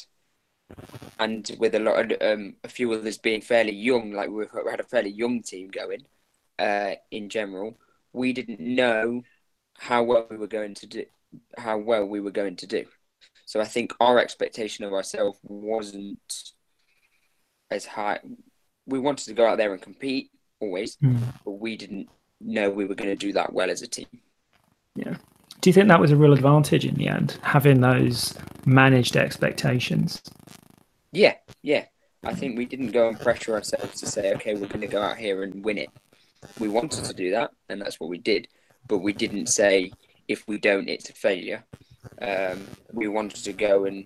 and 1.19 1.55
with 1.59 1.75
a 1.75 1.79
lot 1.79 2.11
of 2.11 2.21
um, 2.21 2.55
a 2.63 2.67
few 2.67 2.91
others 2.93 3.17
being 3.17 3.41
fairly 3.41 3.73
young, 3.73 4.11
like 4.11 4.29
we 4.29 4.45
had 4.69 4.79
a 4.79 4.83
fairly 4.83 5.11
young 5.11 5.41
team 5.41 5.69
going 5.69 6.05
uh, 6.59 6.95
in 7.11 7.29
general, 7.29 7.77
we 8.13 8.33
didn't 8.33 8.59
know 8.59 9.23
how 9.77 10.03
well 10.03 10.27
we 10.29 10.37
were 10.37 10.47
going 10.47 10.73
to 10.75 10.87
do, 10.87 11.05
how 11.57 11.77
well 11.77 12.05
we 12.05 12.19
were 12.19 12.31
going 12.31 12.55
to 12.57 12.67
do. 12.67 12.85
So 13.45 13.61
I 13.61 13.65
think 13.65 13.93
our 13.99 14.19
expectation 14.19 14.85
of 14.85 14.93
ourselves 14.93 15.39
wasn't 15.43 16.53
as 17.69 17.85
high. 17.85 18.19
We 18.85 18.99
wanted 18.99 19.25
to 19.25 19.33
go 19.33 19.45
out 19.45 19.57
there 19.57 19.73
and 19.73 19.81
compete 19.81 20.31
always, 20.59 20.97
mm. 20.97 21.19
but 21.43 21.51
we 21.51 21.77
didn't 21.77 22.09
know 22.41 22.69
we 22.69 22.85
were 22.85 22.95
going 22.95 23.09
to 23.09 23.15
do 23.15 23.33
that 23.33 23.53
well 23.53 23.69
as 23.69 23.81
a 23.81 23.87
team. 23.87 24.07
Yeah. 24.95 25.17
Do 25.65 25.69
you 25.69 25.73
think 25.73 25.87
that 25.87 25.99
was 25.99 26.11
a 26.11 26.15
real 26.15 26.33
advantage 26.33 26.85
in 26.85 26.93
the 26.93 27.07
end, 27.07 27.39
having 27.41 27.81
those 27.81 28.35
managed 28.67 29.17
expectations? 29.17 30.21
Yeah, 31.11 31.37
yeah. 31.63 31.85
I 32.23 32.35
think 32.35 32.55
we 32.55 32.65
didn't 32.65 32.91
go 32.91 33.07
and 33.07 33.19
pressure 33.19 33.55
ourselves 33.55 33.99
to 34.01 34.05
say, 34.05 34.31
okay, 34.35 34.53
we're 34.53 34.67
going 34.67 34.81
to 34.81 34.87
go 34.87 35.01
out 35.01 35.17
here 35.17 35.41
and 35.41 35.65
win 35.65 35.79
it. 35.79 35.89
We 36.59 36.67
wanted 36.67 37.05
to 37.05 37.15
do 37.15 37.31
that, 37.31 37.49
and 37.67 37.81
that's 37.81 37.99
what 37.99 38.11
we 38.11 38.19
did. 38.19 38.47
But 38.87 38.99
we 38.99 39.11
didn't 39.11 39.47
say 39.47 39.91
if 40.27 40.47
we 40.47 40.59
don't, 40.59 40.87
it's 40.87 41.09
a 41.09 41.13
failure. 41.13 41.63
Um, 42.21 42.67
we 42.93 43.07
wanted 43.07 43.43
to 43.45 43.53
go 43.53 43.85
and 43.85 44.05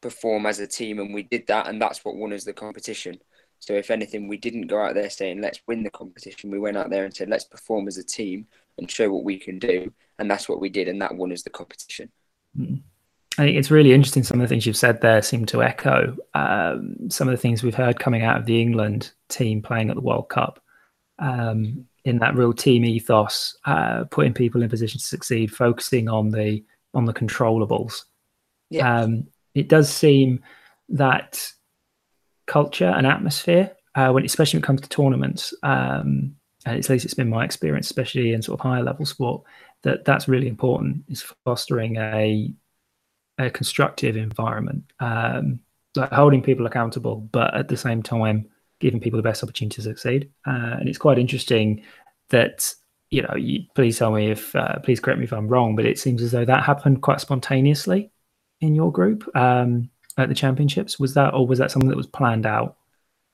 perform 0.00 0.46
as 0.46 0.60
a 0.60 0.66
team, 0.68 1.00
and 1.00 1.12
we 1.12 1.24
did 1.24 1.48
that, 1.48 1.66
and 1.66 1.82
that's 1.82 2.04
what 2.04 2.14
won 2.14 2.32
us 2.32 2.44
the 2.44 2.52
competition. 2.52 3.18
So, 3.58 3.72
if 3.72 3.90
anything, 3.90 4.28
we 4.28 4.36
didn't 4.36 4.68
go 4.68 4.80
out 4.80 4.94
there 4.94 5.10
saying, 5.10 5.40
let's 5.40 5.60
win 5.66 5.82
the 5.82 5.90
competition. 5.90 6.52
We 6.52 6.60
went 6.60 6.76
out 6.76 6.90
there 6.90 7.04
and 7.04 7.12
said, 7.12 7.30
let's 7.30 7.46
perform 7.46 7.88
as 7.88 7.98
a 7.98 8.04
team 8.04 8.46
and 8.78 8.90
show 8.90 9.10
what 9.12 9.24
we 9.24 9.38
can 9.38 9.58
do. 9.58 9.92
And 10.18 10.30
that's 10.30 10.48
what 10.48 10.60
we 10.60 10.68
did, 10.68 10.88
and 10.88 11.02
that 11.02 11.14
won 11.14 11.32
us 11.32 11.42
the 11.42 11.50
competition. 11.50 12.10
Mm. 12.58 12.82
I 13.36 13.42
think 13.42 13.58
it's 13.58 13.70
really 13.70 13.92
interesting. 13.92 14.22
Some 14.22 14.40
of 14.40 14.44
the 14.44 14.48
things 14.48 14.64
you've 14.64 14.76
said 14.76 15.00
there 15.00 15.20
seem 15.20 15.44
to 15.46 15.62
echo 15.62 16.16
um, 16.34 17.10
some 17.10 17.26
of 17.26 17.32
the 17.32 17.40
things 17.40 17.64
we've 17.64 17.74
heard 17.74 17.98
coming 17.98 18.22
out 18.22 18.38
of 18.38 18.46
the 18.46 18.60
England 18.60 19.10
team 19.28 19.60
playing 19.60 19.90
at 19.90 19.96
the 19.96 20.02
World 20.02 20.28
Cup. 20.28 20.62
Um, 21.18 21.86
in 22.04 22.18
that 22.18 22.36
real 22.36 22.52
team 22.52 22.84
ethos, 22.84 23.56
uh, 23.64 24.04
putting 24.10 24.34
people 24.34 24.62
in 24.62 24.68
position 24.68 25.00
to 25.00 25.06
succeed, 25.06 25.52
focusing 25.52 26.08
on 26.08 26.30
the 26.30 26.62
on 26.92 27.06
the 27.06 27.14
controllables. 27.14 28.04
Yeah. 28.70 29.00
Um, 29.00 29.28
it 29.54 29.68
does 29.68 29.88
seem 29.88 30.42
that 30.90 31.52
culture 32.46 32.86
and 32.88 33.06
atmosphere, 33.06 33.72
uh, 33.94 34.10
when 34.10 34.24
especially 34.24 34.58
when 34.58 34.64
it 34.64 34.66
comes 34.66 34.80
to 34.82 34.88
tournaments, 34.88 35.54
um, 35.62 36.36
at 36.66 36.88
least 36.88 37.04
it's 37.04 37.14
been 37.14 37.28
my 37.28 37.44
experience, 37.44 37.86
especially 37.86 38.32
in 38.32 38.42
sort 38.42 38.58
of 38.58 38.62
higher 38.64 38.82
level 38.82 39.04
sport, 39.04 39.42
that 39.82 40.04
that's 40.04 40.28
really 40.28 40.48
important. 40.48 41.04
Is 41.08 41.22
fostering 41.44 41.96
a 41.96 42.52
a 43.38 43.50
constructive 43.50 44.16
environment, 44.16 44.92
um, 45.00 45.60
like 45.96 46.12
holding 46.12 46.42
people 46.42 46.66
accountable, 46.66 47.16
but 47.16 47.54
at 47.54 47.68
the 47.68 47.76
same 47.76 48.02
time 48.02 48.48
giving 48.80 49.00
people 49.00 49.16
the 49.16 49.22
best 49.22 49.42
opportunity 49.42 49.76
to 49.76 49.82
succeed. 49.82 50.30
Uh, 50.46 50.76
and 50.78 50.88
it's 50.88 50.98
quite 50.98 51.18
interesting 51.18 51.84
that 52.30 52.74
you 53.10 53.22
know. 53.22 53.34
You, 53.36 53.64
please 53.74 53.98
tell 53.98 54.10
me 54.12 54.30
if, 54.30 54.54
uh, 54.56 54.78
please 54.80 55.00
correct 55.00 55.18
me 55.18 55.24
if 55.24 55.32
I'm 55.32 55.48
wrong, 55.48 55.76
but 55.76 55.86
it 55.86 55.98
seems 55.98 56.22
as 56.22 56.32
though 56.32 56.44
that 56.44 56.64
happened 56.64 57.02
quite 57.02 57.20
spontaneously 57.20 58.10
in 58.60 58.74
your 58.74 58.90
group 58.90 59.28
um, 59.36 59.90
at 60.16 60.28
the 60.28 60.34
championships. 60.34 60.98
Was 60.98 61.14
that, 61.14 61.34
or 61.34 61.46
was 61.46 61.58
that 61.58 61.70
something 61.70 61.90
that 61.90 61.96
was 61.96 62.06
planned 62.06 62.46
out 62.46 62.76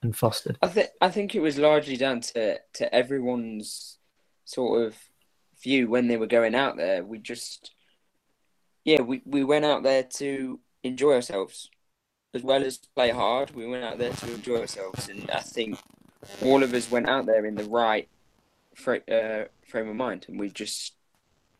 and 0.02 0.16
fostered? 0.16 0.58
I 0.62 0.68
think 0.68 0.90
I 1.00 1.10
think 1.10 1.34
it 1.34 1.40
was 1.40 1.58
largely 1.58 1.96
down 1.96 2.20
to 2.20 2.58
to 2.74 2.94
everyone's 2.94 3.98
sort 4.44 4.86
of 4.86 4.96
view 5.62 5.88
when 5.88 6.08
they 6.08 6.16
were 6.16 6.26
going 6.26 6.54
out 6.54 6.76
there. 6.76 7.04
We 7.04 7.18
just, 7.18 7.72
yeah, 8.84 9.02
we, 9.02 9.22
we 9.24 9.44
went 9.44 9.64
out 9.64 9.82
there 9.82 10.02
to 10.02 10.58
enjoy 10.82 11.14
ourselves 11.14 11.70
as 12.32 12.42
well 12.42 12.64
as 12.64 12.78
play 12.78 13.10
hard. 13.10 13.50
We 13.50 13.66
went 13.66 13.84
out 13.84 13.98
there 13.98 14.12
to 14.12 14.34
enjoy 14.34 14.60
ourselves, 14.60 15.08
and 15.08 15.30
I 15.30 15.40
think 15.40 15.78
all 16.42 16.62
of 16.62 16.74
us 16.74 16.90
went 16.90 17.08
out 17.08 17.26
there 17.26 17.44
in 17.44 17.54
the 17.54 17.64
right 17.64 18.08
frame, 18.74 19.02
uh, 19.10 19.44
frame 19.68 19.88
of 19.88 19.96
mind, 19.96 20.26
and 20.28 20.38
we 20.38 20.48
just, 20.48 20.94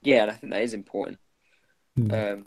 yeah, 0.03 0.27
I 0.27 0.33
think 0.33 0.53
that 0.53 0.63
is 0.63 0.75
important. 0.75 1.19
Mm. 1.99 2.33
Um, 2.33 2.47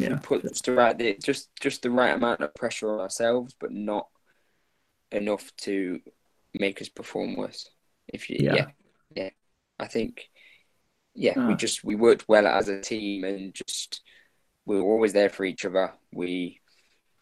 yeah, 0.00 0.18
put 0.22 0.42
just 0.42 0.64
the 0.64 0.72
right, 0.72 1.20
just 1.20 1.48
just 1.60 1.82
the 1.82 1.90
right 1.90 2.14
amount 2.14 2.40
of 2.40 2.54
pressure 2.54 2.92
on 2.92 3.00
ourselves, 3.00 3.54
but 3.58 3.72
not 3.72 4.08
enough 5.12 5.54
to 5.58 6.00
make 6.58 6.80
us 6.80 6.88
perform 6.88 7.36
worse. 7.36 7.68
If 8.08 8.30
you, 8.30 8.38
yeah, 8.40 8.54
yeah, 8.54 8.66
yeah. 9.14 9.30
I 9.78 9.86
think, 9.86 10.28
yeah, 11.14 11.46
we 11.46 11.54
ah. 11.54 11.56
just 11.56 11.84
we 11.84 11.94
worked 11.94 12.28
well 12.28 12.46
as 12.46 12.68
a 12.68 12.80
team, 12.80 13.24
and 13.24 13.54
just 13.54 14.02
we 14.66 14.76
were 14.76 14.90
always 14.90 15.12
there 15.12 15.30
for 15.30 15.44
each 15.44 15.64
other. 15.64 15.92
We, 16.12 16.60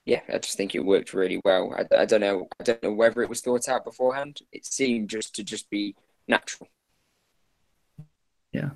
yeah, 0.04 0.20
I 0.32 0.38
just 0.38 0.56
think 0.56 0.74
it 0.74 0.84
worked 0.84 1.14
really 1.14 1.40
well. 1.44 1.74
I, 1.76 2.02
I 2.02 2.04
don't 2.04 2.20
know, 2.20 2.48
I 2.60 2.64
don't 2.64 2.82
know 2.82 2.92
whether 2.92 3.22
it 3.22 3.28
was 3.28 3.40
thought 3.40 3.68
out 3.68 3.84
beforehand. 3.84 4.40
It 4.52 4.66
seemed 4.66 5.10
just 5.10 5.34
to 5.36 5.44
just 5.44 5.70
be 5.70 5.94
natural. 6.26 6.68
Yeah, 8.52 8.70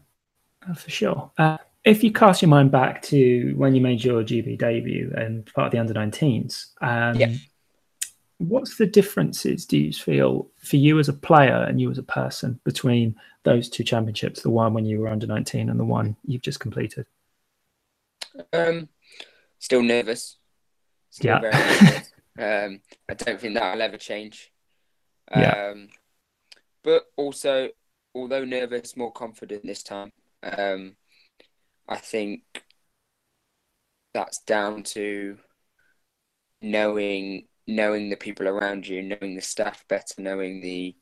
uh, 0.68 0.74
for 0.74 0.90
sure. 0.90 1.30
Uh, 1.38 1.58
if 1.84 2.04
you 2.04 2.12
cast 2.12 2.42
your 2.42 2.48
mind 2.48 2.70
back 2.70 3.02
to 3.02 3.54
when 3.56 3.74
you 3.74 3.80
made 3.80 4.04
your 4.04 4.22
GB 4.22 4.58
debut 4.58 5.12
and 5.16 5.46
part 5.52 5.66
of 5.66 5.72
the 5.72 5.78
under 5.78 5.94
19s, 5.94 6.66
um, 6.80 7.16
yeah. 7.18 7.32
what's 8.38 8.76
the 8.76 8.86
differences 8.86 9.66
do 9.66 9.76
you 9.76 9.92
feel 9.92 10.48
for 10.58 10.76
you 10.76 10.98
as 11.00 11.08
a 11.08 11.12
player 11.12 11.64
and 11.64 11.80
you 11.80 11.90
as 11.90 11.98
a 11.98 12.04
person 12.04 12.60
between 12.64 13.16
those 13.42 13.68
two 13.68 13.82
championships, 13.82 14.42
the 14.42 14.50
one 14.50 14.74
when 14.74 14.84
you 14.84 15.00
were 15.00 15.08
under 15.08 15.26
19 15.26 15.68
and 15.68 15.80
the 15.80 15.84
one 15.84 16.16
you've 16.24 16.42
just 16.42 16.60
completed? 16.60 17.04
Um, 18.52 18.88
still 19.58 19.82
nervous. 19.82 20.38
Still 21.10 21.32
yeah. 21.32 21.40
very 21.40 21.52
nervous. 21.82 22.12
um, 22.38 22.80
I 23.08 23.14
don't 23.14 23.40
think 23.40 23.54
that'll 23.54 23.82
ever 23.82 23.98
change. 23.98 24.52
Um, 25.32 25.42
yeah. 25.42 25.74
But 26.84 27.06
also, 27.16 27.70
although 28.14 28.44
nervous, 28.44 28.96
more 28.96 29.12
confident 29.12 29.64
this 29.64 29.82
time. 29.82 30.12
Um, 30.44 30.96
I 31.92 31.98
think 31.98 32.64
that's 34.14 34.38
down 34.38 34.82
to 34.82 35.38
knowing 36.62 37.46
knowing 37.66 38.08
the 38.10 38.16
people 38.16 38.48
around 38.48 38.86
you, 38.86 39.02
knowing 39.02 39.34
the 39.34 39.42
staff 39.42 39.84
better, 39.88 40.14
knowing 40.18 40.60
the 40.60 40.96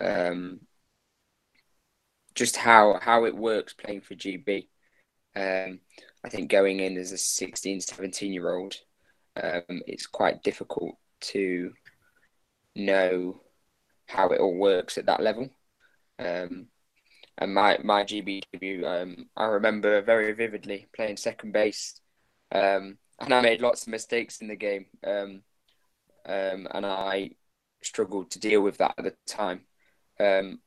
um, 0.00 0.60
just 2.34 2.56
how 2.56 2.98
how 3.00 3.24
it 3.24 3.36
works 3.36 3.72
playing 3.74 4.00
for 4.00 4.14
GB. 4.14 4.68
Um, 5.36 5.80
I 6.24 6.28
think 6.28 6.50
going 6.50 6.80
in 6.80 6.96
as 6.96 7.12
a 7.12 7.18
16, 7.18 7.80
17 7.80 8.32
year 8.32 8.54
old, 8.54 8.74
um, 9.40 9.82
it's 9.86 10.06
quite 10.06 10.42
difficult 10.42 10.96
to 11.32 11.72
know 12.76 13.40
how 14.06 14.28
it 14.30 14.40
all 14.40 14.56
works 14.56 14.98
at 14.98 15.06
that 15.06 15.22
level. 15.22 15.48
Um, 16.18 16.68
and 17.38 17.54
my 17.54 17.78
my 17.82 18.04
GB 18.04 18.42
debut, 18.52 18.86
um, 18.86 19.26
I 19.36 19.46
remember 19.46 20.02
very 20.02 20.32
vividly 20.32 20.86
playing 20.94 21.16
second 21.16 21.52
base, 21.52 22.00
um, 22.52 22.98
and 23.20 23.34
I 23.34 23.40
made 23.40 23.60
lots 23.60 23.82
of 23.82 23.88
mistakes 23.88 24.40
in 24.40 24.48
the 24.48 24.56
game, 24.56 24.86
um, 25.04 25.42
um 26.26 26.68
and 26.70 26.86
I 26.86 27.30
struggled 27.82 28.30
to 28.32 28.40
deal 28.40 28.62
with 28.62 28.78
that 28.78 28.94
at 28.98 29.04
the 29.04 29.14
time. 29.26 29.62
Um, 30.18 30.60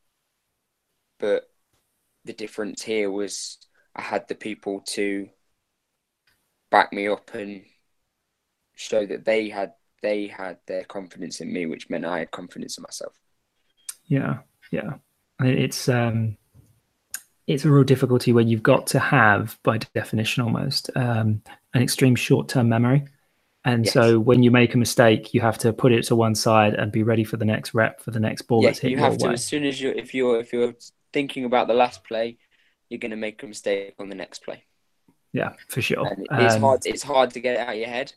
but 1.19 1.49
the 2.25 2.33
difference 2.33 2.83
here 2.83 3.09
was 3.09 3.57
I 3.95 4.01
had 4.01 4.27
the 4.27 4.35
people 4.35 4.81
to 4.89 5.29
back 6.69 6.91
me 6.91 7.07
up 7.07 7.33
and 7.33 7.63
show 8.75 9.05
that 9.05 9.25
they 9.25 9.49
had 9.49 9.73
they 10.01 10.27
had 10.27 10.57
their 10.67 10.83
confidence 10.83 11.41
in 11.41 11.51
me, 11.51 11.65
which 11.65 11.89
meant 11.89 12.05
I 12.05 12.19
had 12.19 12.31
confidence 12.31 12.77
in 12.77 12.83
myself. 12.83 13.13
Yeah, 14.05 14.39
yeah, 14.71 14.95
it's 15.39 15.89
um 15.89 16.37
it's 17.47 17.63
a 17.63 17.71
real 17.71 17.83
difficulty 17.83 18.33
where 18.33 18.43
you've 18.43 18.61
got 18.61 18.87
to 18.87 18.99
have, 18.99 19.57
by 19.63 19.77
definition, 19.77 20.43
almost 20.43 20.89
um, 20.95 21.41
an 21.73 21.81
extreme 21.81 22.15
short-term 22.15 22.67
memory. 22.67 23.05
And 23.63 23.85
yes. 23.85 23.93
so 23.93 24.19
when 24.19 24.43
you 24.43 24.51
make 24.51 24.75
a 24.75 24.77
mistake, 24.77 25.33
you 25.33 25.41
have 25.41 25.57
to 25.59 25.73
put 25.73 25.91
it 25.91 26.03
to 26.05 26.15
one 26.15 26.35
side 26.35 26.73
and 26.73 26.91
be 26.91 27.03
ready 27.03 27.23
for 27.23 27.37
the 27.37 27.45
next 27.45 27.73
rep 27.73 28.01
for 28.01 28.11
the 28.11 28.19
next 28.19 28.43
ball 28.43 28.61
yeah, 28.61 28.69
that's 28.69 28.79
hit 28.79 28.91
you 28.91 28.97
have 28.97 29.17
to 29.17 29.27
way. 29.27 29.33
as 29.33 29.45
soon 29.45 29.65
as 29.65 29.81
you 29.81 29.89
if 29.89 30.13
you're 30.13 30.39
if 30.39 30.53
you're 30.53 30.73
thinking 31.11 31.43
about 31.43 31.67
the 31.67 31.73
last 31.73 32.03
play, 32.03 32.37
you're 32.89 32.99
going 32.99 33.11
to 33.11 33.17
make 33.17 33.43
a 33.43 33.47
mistake 33.47 33.95
on 33.99 34.07
the 34.07 34.15
next 34.15 34.43
play. 34.43 34.63
Yeah, 35.33 35.53
for 35.67 35.81
sure. 35.81 36.07
And 36.07 36.41
it's 36.41 36.55
um, 36.55 36.61
hard. 36.61 36.85
It's 36.85 37.03
hard 37.03 37.31
to 37.31 37.39
get 37.39 37.55
it 37.55 37.59
out 37.59 37.73
of 37.73 37.75
your 37.75 37.89
head, 37.89 38.13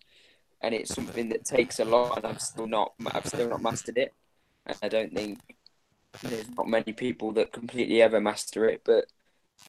and 0.60 0.74
it's 0.74 0.94
something 0.94 1.30
that 1.30 1.44
takes 1.44 1.80
a 1.80 1.84
lot. 1.84 2.16
And 2.16 2.26
I'm 2.26 2.38
still 2.38 2.66
not. 2.66 2.92
I've 3.12 3.26
still 3.26 3.48
not 3.48 3.62
mastered 3.62 3.98
it. 3.98 4.14
And 4.66 4.76
I 4.82 4.88
don't 4.88 5.12
think 5.12 5.40
there's 6.22 6.48
not 6.56 6.68
many 6.68 6.92
people 6.92 7.32
that 7.32 7.52
completely 7.52 8.02
ever 8.02 8.20
master 8.20 8.68
it, 8.68 8.82
but 8.84 9.06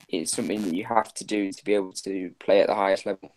it's 0.10 0.32
something 0.32 0.62
that 0.64 0.74
you 0.74 0.86
have 0.86 1.14
to 1.16 1.26
do 1.26 1.52
to 1.52 1.64
be 1.64 1.74
able 1.74 1.94
to 1.94 2.32
play 2.40 2.62
at 2.62 2.68
the 2.68 2.76
highest 2.76 3.06
level. 3.06 3.34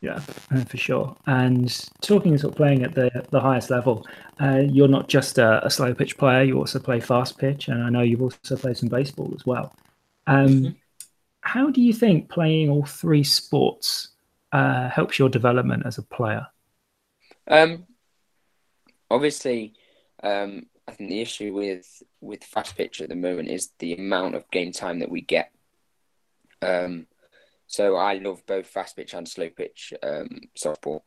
Yeah, 0.00 0.18
for 0.68 0.76
sure. 0.76 1.16
And 1.26 1.68
talking 2.00 2.36
sort 2.38 2.52
of 2.52 2.56
playing 2.56 2.84
at 2.84 2.94
the 2.94 3.10
the 3.30 3.40
highest 3.40 3.70
level, 3.70 4.06
uh, 4.40 4.62
you're 4.66 4.88
not 4.88 5.08
just 5.08 5.38
a, 5.38 5.64
a, 5.64 5.70
slow 5.70 5.94
pitch 5.94 6.18
player. 6.18 6.42
You 6.42 6.58
also 6.58 6.78
play 6.78 7.00
fast 7.00 7.38
pitch, 7.38 7.68
and 7.68 7.82
I 7.82 7.90
know 7.90 8.02
you've 8.02 8.22
also 8.22 8.56
played 8.56 8.76
some 8.76 8.88
baseball 8.88 9.32
as 9.34 9.46
well. 9.46 9.74
Um, 10.26 10.48
mm-hmm. 10.48 10.70
How 11.40 11.70
do 11.70 11.80
you 11.80 11.92
think 11.92 12.28
playing 12.28 12.70
all 12.70 12.84
three 12.84 13.24
sports 13.24 14.08
uh, 14.52 14.88
helps 14.90 15.18
your 15.18 15.28
development 15.28 15.84
as 15.86 15.98
a 15.98 16.02
player? 16.02 16.46
Um, 17.48 17.86
obviously, 19.10 19.74
um, 20.22 20.66
I 20.88 20.92
think 20.92 21.10
the 21.10 21.20
issue 21.20 21.54
with 21.54 22.02
with 22.20 22.44
fast 22.44 22.76
pitch 22.76 23.00
at 23.00 23.08
the 23.08 23.16
moment 23.16 23.48
is 23.48 23.70
the 23.78 23.94
amount 23.94 24.34
of 24.34 24.50
game 24.50 24.72
time 24.72 24.98
that 25.00 25.10
we 25.10 25.20
get. 25.20 25.52
Um, 26.62 27.06
so 27.66 27.96
I 27.96 28.14
love 28.14 28.44
both 28.46 28.66
fast 28.66 28.96
pitch 28.96 29.14
and 29.14 29.28
slow 29.28 29.50
pitch 29.50 29.92
um, 30.02 30.28
softball. 30.56 31.00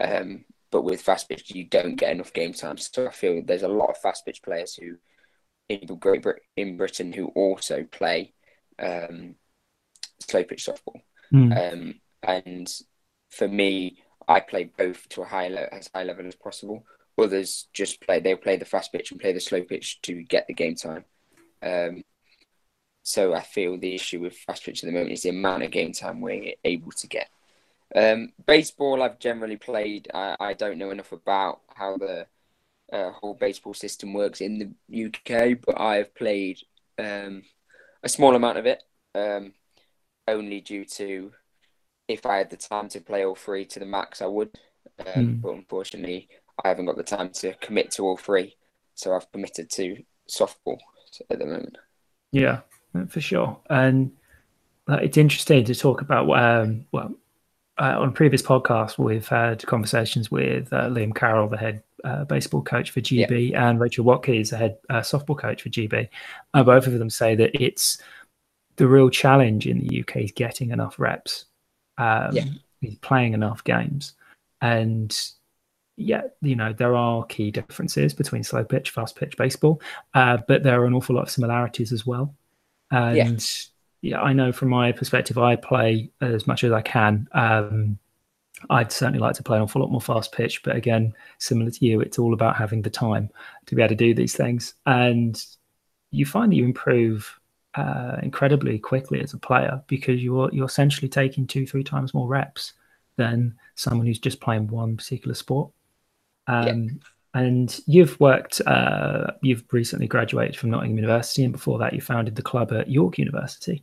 Um, 0.00 0.44
but 0.70 0.82
with 0.82 1.02
fast 1.02 1.28
pitch, 1.28 1.54
you 1.54 1.64
don't 1.64 1.96
get 1.96 2.12
enough 2.12 2.32
game 2.32 2.52
time. 2.52 2.78
So 2.78 3.06
I 3.06 3.10
feel 3.10 3.42
there's 3.44 3.62
a 3.62 3.68
lot 3.68 3.90
of 3.90 3.98
fast 3.98 4.24
pitch 4.24 4.42
players 4.42 4.74
who 4.74 4.96
in 5.68 5.86
Great 5.98 6.22
Britain, 6.22 6.42
in 6.56 6.76
Britain 6.76 7.12
who 7.12 7.26
also 7.28 7.84
play 7.84 8.34
um, 8.78 9.36
slow 10.20 10.44
pitch 10.44 10.66
softball. 10.66 11.00
Mm. 11.32 11.72
Um, 11.72 11.94
and 12.22 12.72
for 13.30 13.48
me, 13.48 13.98
I 14.28 14.40
play 14.40 14.70
both 14.76 15.08
to 15.10 15.22
a 15.22 15.26
high 15.26 15.48
le- 15.48 15.68
as 15.72 15.90
high 15.94 16.04
level 16.04 16.26
as 16.26 16.34
possible. 16.34 16.84
Others 17.18 17.68
just 17.72 18.00
play; 18.00 18.20
they'll 18.20 18.36
play 18.36 18.56
the 18.56 18.64
fast 18.64 18.92
pitch 18.92 19.10
and 19.10 19.20
play 19.20 19.32
the 19.32 19.40
slow 19.40 19.62
pitch 19.62 20.00
to 20.02 20.22
get 20.22 20.46
the 20.46 20.54
game 20.54 20.74
time. 20.74 21.04
Um, 21.62 22.02
so 23.02 23.34
I 23.34 23.40
feel 23.40 23.78
the 23.78 23.94
issue 23.94 24.20
with 24.20 24.36
fast 24.36 24.64
pitch 24.64 24.82
at 24.82 24.86
the 24.86 24.92
moment 24.92 25.12
is 25.12 25.22
the 25.22 25.30
amount 25.30 25.64
of 25.64 25.70
game 25.70 25.92
time 25.92 26.20
we're 26.20 26.54
able 26.64 26.92
to 26.92 27.06
get. 27.06 27.28
Um, 27.94 28.32
baseball, 28.46 29.02
I've 29.02 29.18
generally 29.18 29.56
played. 29.56 30.08
I, 30.14 30.36
I 30.38 30.52
don't 30.54 30.78
know 30.78 30.90
enough 30.90 31.12
about 31.12 31.60
how 31.74 31.96
the 31.96 32.26
uh, 32.92 33.10
whole 33.12 33.34
baseball 33.34 33.74
system 33.74 34.12
works 34.14 34.40
in 34.40 34.74
the 34.88 35.06
UK, 35.06 35.58
but 35.64 35.80
I've 35.80 36.14
played 36.14 36.58
um, 36.98 37.42
a 38.02 38.08
small 38.08 38.34
amount 38.34 38.58
of 38.58 38.66
it, 38.66 38.82
um, 39.14 39.52
only 40.28 40.60
due 40.60 40.84
to 40.84 41.32
if 42.08 42.26
I 42.26 42.38
had 42.38 42.50
the 42.50 42.56
time 42.56 42.88
to 42.90 43.00
play 43.00 43.24
all 43.24 43.34
three 43.34 43.64
to 43.66 43.78
the 43.78 43.86
max, 43.86 44.22
I 44.22 44.26
would. 44.26 44.50
Mm. 45.00 45.40
But 45.40 45.54
unfortunately, 45.54 46.28
I 46.62 46.68
haven't 46.68 46.86
got 46.86 46.96
the 46.96 47.02
time 47.02 47.30
to 47.30 47.54
commit 47.54 47.90
to 47.92 48.04
all 48.04 48.16
three, 48.16 48.56
so 48.94 49.14
I've 49.14 49.30
committed 49.32 49.70
to 49.70 49.96
softball 50.30 50.78
at 51.30 51.38
the 51.38 51.46
moment. 51.46 51.78
Yeah, 52.30 52.60
for 53.08 53.20
sure. 53.20 53.58
And 53.70 54.12
it's 54.88 55.16
interesting 55.16 55.64
to 55.64 55.74
talk 55.74 56.00
about. 56.00 56.30
Um, 56.30 56.86
well, 56.92 57.14
uh, 57.78 57.96
on 57.98 58.12
previous 58.12 58.42
podcasts, 58.42 58.98
we've 58.98 59.26
had 59.26 59.64
conversations 59.66 60.30
with 60.30 60.72
uh, 60.72 60.88
Liam 60.88 61.14
Carroll, 61.14 61.48
the 61.48 61.56
head 61.56 61.82
uh, 62.04 62.24
baseball 62.24 62.62
coach 62.62 62.90
for 62.90 63.00
GB, 63.00 63.50
yeah. 63.50 63.68
and 63.68 63.80
Rachel 63.80 64.04
Watkins, 64.04 64.50
the 64.50 64.56
head 64.56 64.78
uh, 64.90 65.00
softball 65.00 65.38
coach 65.38 65.62
for 65.62 65.68
GB. 65.70 66.08
Uh, 66.54 66.62
both 66.62 66.86
of 66.86 66.98
them 66.98 67.10
say 67.10 67.34
that 67.34 67.50
it's 67.60 67.98
the 68.76 68.86
real 68.86 69.08
challenge 69.08 69.66
in 69.66 69.78
the 69.78 70.00
UK 70.00 70.16
is 70.16 70.32
getting 70.32 70.70
enough 70.70 70.98
reps, 70.98 71.46
um, 71.98 72.32
yeah. 72.32 72.44
playing 73.00 73.32
enough 73.32 73.64
games, 73.64 74.14
and 74.60 75.30
yeah, 75.96 76.22
you 76.40 76.56
know 76.56 76.72
there 76.72 76.94
are 76.94 77.24
key 77.24 77.50
differences 77.50 78.12
between 78.12 78.42
slow 78.42 78.64
pitch, 78.64 78.90
fast 78.90 79.16
pitch 79.16 79.36
baseball, 79.36 79.80
uh, 80.14 80.38
but 80.48 80.62
there 80.62 80.80
are 80.82 80.86
an 80.86 80.94
awful 80.94 81.16
lot 81.16 81.22
of 81.22 81.30
similarities 81.30 81.92
as 81.92 82.06
well. 82.06 82.34
And 82.92 83.66
yeah. 84.02 84.18
yeah. 84.18 84.22
I 84.22 84.32
know 84.32 84.52
from 84.52 84.68
my 84.68 84.92
perspective, 84.92 85.38
I 85.38 85.56
play 85.56 86.10
as 86.20 86.46
much 86.46 86.62
as 86.62 86.70
I 86.70 86.82
can. 86.82 87.26
Um, 87.32 87.98
I'd 88.70 88.92
certainly 88.92 89.18
like 89.18 89.34
to 89.36 89.42
play 89.42 89.56
an 89.56 89.64
awful 89.64 89.80
lot 89.80 89.90
more 89.90 90.00
fast 90.00 90.30
pitch, 90.30 90.62
but 90.62 90.76
again, 90.76 91.14
similar 91.38 91.70
to 91.70 91.84
you, 91.84 92.00
it's 92.00 92.18
all 92.18 92.32
about 92.32 92.56
having 92.56 92.82
the 92.82 92.90
time 92.90 93.30
to 93.66 93.74
be 93.74 93.82
able 93.82 93.88
to 93.88 93.94
do 93.96 94.14
these 94.14 94.36
things. 94.36 94.74
And 94.86 95.42
you 96.12 96.26
find 96.26 96.52
that 96.52 96.56
you 96.56 96.64
improve 96.64 97.40
uh, 97.74 98.18
incredibly 98.22 98.78
quickly 98.78 99.20
as 99.20 99.32
a 99.32 99.38
player 99.38 99.82
because 99.86 100.22
you're 100.22 100.50
you're 100.52 100.66
essentially 100.66 101.08
taking 101.08 101.46
two, 101.46 101.66
three 101.66 101.82
times 101.82 102.14
more 102.14 102.28
reps 102.28 102.74
than 103.16 103.54
someone 103.74 104.06
who's 104.06 104.18
just 104.18 104.40
playing 104.40 104.68
one 104.68 104.96
particular 104.96 105.34
sport. 105.34 105.70
Um, 106.46 106.66
yeah. 106.66 106.90
And 107.34 107.80
you've 107.86 108.18
worked, 108.20 108.60
uh, 108.66 109.32
you've 109.40 109.64
recently 109.72 110.06
graduated 110.06 110.56
from 110.56 110.70
Nottingham 110.70 110.98
University, 110.98 111.44
and 111.44 111.52
before 111.52 111.78
that, 111.78 111.94
you 111.94 112.00
founded 112.00 112.36
the 112.36 112.42
club 112.42 112.72
at 112.72 112.90
York 112.90 113.18
University. 113.18 113.82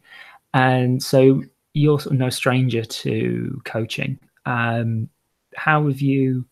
And 0.54 1.02
so 1.02 1.44
you're 1.74 2.00
sort 2.00 2.14
of 2.14 2.20
no 2.20 2.30
stranger 2.30 2.84
to 2.84 3.62
coaching. 3.66 4.20
Um, 4.46 5.10
how 5.56 5.88
have 5.88 6.02
you 6.02 6.46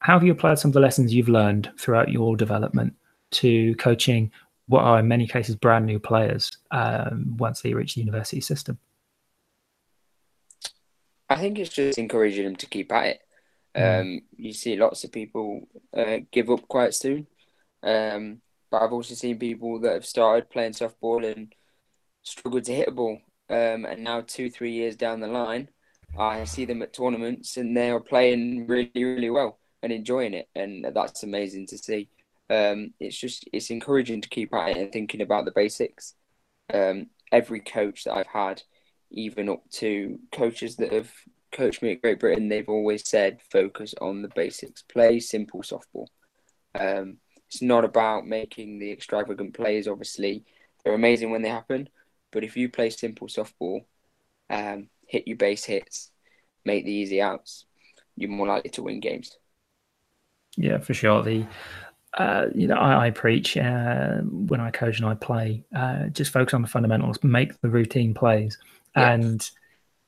how 0.00 0.14
have 0.14 0.24
you 0.24 0.32
applied 0.32 0.58
some 0.58 0.70
of 0.70 0.72
the 0.72 0.80
lessons 0.80 1.14
you've 1.14 1.28
learned 1.28 1.70
throughout 1.78 2.10
your 2.10 2.36
development 2.36 2.94
to 3.30 3.74
coaching 3.76 4.32
what 4.66 4.82
are 4.82 4.98
in 4.98 5.06
many 5.06 5.26
cases 5.26 5.54
brand 5.54 5.86
new 5.86 5.98
players 5.98 6.50
um, 6.72 7.36
once 7.36 7.62
they 7.62 7.72
reach 7.72 7.94
the 7.94 8.00
university 8.00 8.40
system? 8.40 8.78
I 11.28 11.36
think 11.36 11.58
it's 11.58 11.70
just 11.70 11.98
encouraging 11.98 12.44
them 12.44 12.56
to 12.56 12.66
keep 12.66 12.92
at 12.92 13.06
it. 13.06 13.20
Mm. 13.76 14.00
Um, 14.00 14.20
you 14.36 14.52
see 14.52 14.76
lots 14.76 15.04
of 15.04 15.12
people 15.12 15.68
uh, 15.96 16.18
give 16.30 16.50
up 16.50 16.66
quite 16.68 16.94
soon, 16.94 17.26
um, 17.82 18.40
but 18.70 18.82
I've 18.82 18.92
also 18.92 19.14
seen 19.14 19.38
people 19.38 19.80
that 19.80 19.94
have 19.94 20.06
started 20.06 20.50
playing 20.50 20.72
softball 20.72 21.30
and 21.30 21.52
struggled 22.22 22.64
to 22.64 22.74
hit 22.74 22.88
a 22.88 22.92
ball. 22.92 23.18
Um, 23.48 23.84
and 23.84 24.04
now, 24.04 24.22
two, 24.22 24.50
three 24.50 24.72
years 24.72 24.96
down 24.96 25.20
the 25.20 25.26
line, 25.26 25.68
I 26.18 26.44
see 26.44 26.64
them 26.64 26.82
at 26.82 26.92
tournaments 26.92 27.56
and 27.56 27.76
they 27.76 27.90
are 27.90 28.00
playing 28.00 28.66
really, 28.66 28.90
really 28.94 29.30
well 29.30 29.58
and 29.82 29.92
enjoying 29.92 30.34
it, 30.34 30.48
and 30.54 30.86
that's 30.94 31.22
amazing 31.22 31.66
to 31.68 31.78
see. 31.78 32.08
Um, 32.50 32.92
it's 33.00 33.16
just 33.18 33.48
it's 33.52 33.70
encouraging 33.70 34.20
to 34.20 34.28
keep 34.28 34.52
at 34.54 34.70
it 34.70 34.76
and 34.76 34.92
thinking 34.92 35.22
about 35.22 35.44
the 35.44 35.52
basics. 35.52 36.14
Um, 36.72 37.08
every 37.30 37.60
coach 37.60 38.04
that 38.04 38.14
I've 38.14 38.26
had, 38.26 38.62
even 39.10 39.48
up 39.48 39.68
to 39.72 40.18
coaches 40.32 40.76
that 40.76 40.92
have 40.92 41.10
coached 41.52 41.82
me 41.82 41.92
at 41.92 42.02
Great 42.02 42.18
Britain, 42.18 42.48
they've 42.48 42.68
always 42.68 43.08
said 43.08 43.40
focus 43.50 43.94
on 44.00 44.22
the 44.22 44.30
basics, 44.34 44.82
play 44.82 45.20
simple 45.20 45.62
softball. 45.62 46.06
Um, 46.74 47.18
it's 47.48 47.62
not 47.62 47.84
about 47.84 48.26
making 48.26 48.78
the 48.78 48.90
extravagant 48.90 49.54
plays. 49.54 49.86
Obviously, 49.86 50.44
they're 50.82 50.94
amazing 50.94 51.30
when 51.30 51.42
they 51.42 51.50
happen, 51.50 51.88
but 52.30 52.44
if 52.44 52.56
you 52.56 52.68
play 52.68 52.90
simple 52.90 53.28
softball, 53.28 53.84
um, 54.48 54.88
hit 55.06 55.28
your 55.28 55.36
base 55.36 55.64
hits, 55.64 56.10
make 56.64 56.84
the 56.84 56.92
easy 56.92 57.20
outs, 57.20 57.66
you're 58.16 58.30
more 58.30 58.46
likely 58.46 58.70
to 58.70 58.82
win 58.82 59.00
games. 59.00 59.36
Yeah, 60.56 60.78
for 60.78 60.94
sure. 60.94 61.22
The 61.22 61.46
uh, 62.18 62.46
you 62.54 62.66
know, 62.66 62.76
I, 62.76 63.06
I 63.06 63.10
preach 63.10 63.56
uh, 63.56 64.18
when 64.18 64.60
I 64.60 64.70
coach 64.70 64.98
and 64.98 65.06
I 65.06 65.14
play. 65.14 65.64
Uh, 65.74 66.08
just 66.08 66.30
focus 66.30 66.52
on 66.52 66.62
the 66.62 66.68
fundamentals, 66.68 67.18
make 67.22 67.58
the 67.62 67.70
routine 67.70 68.12
plays, 68.12 68.58
yeah. 68.94 69.12
and 69.12 69.50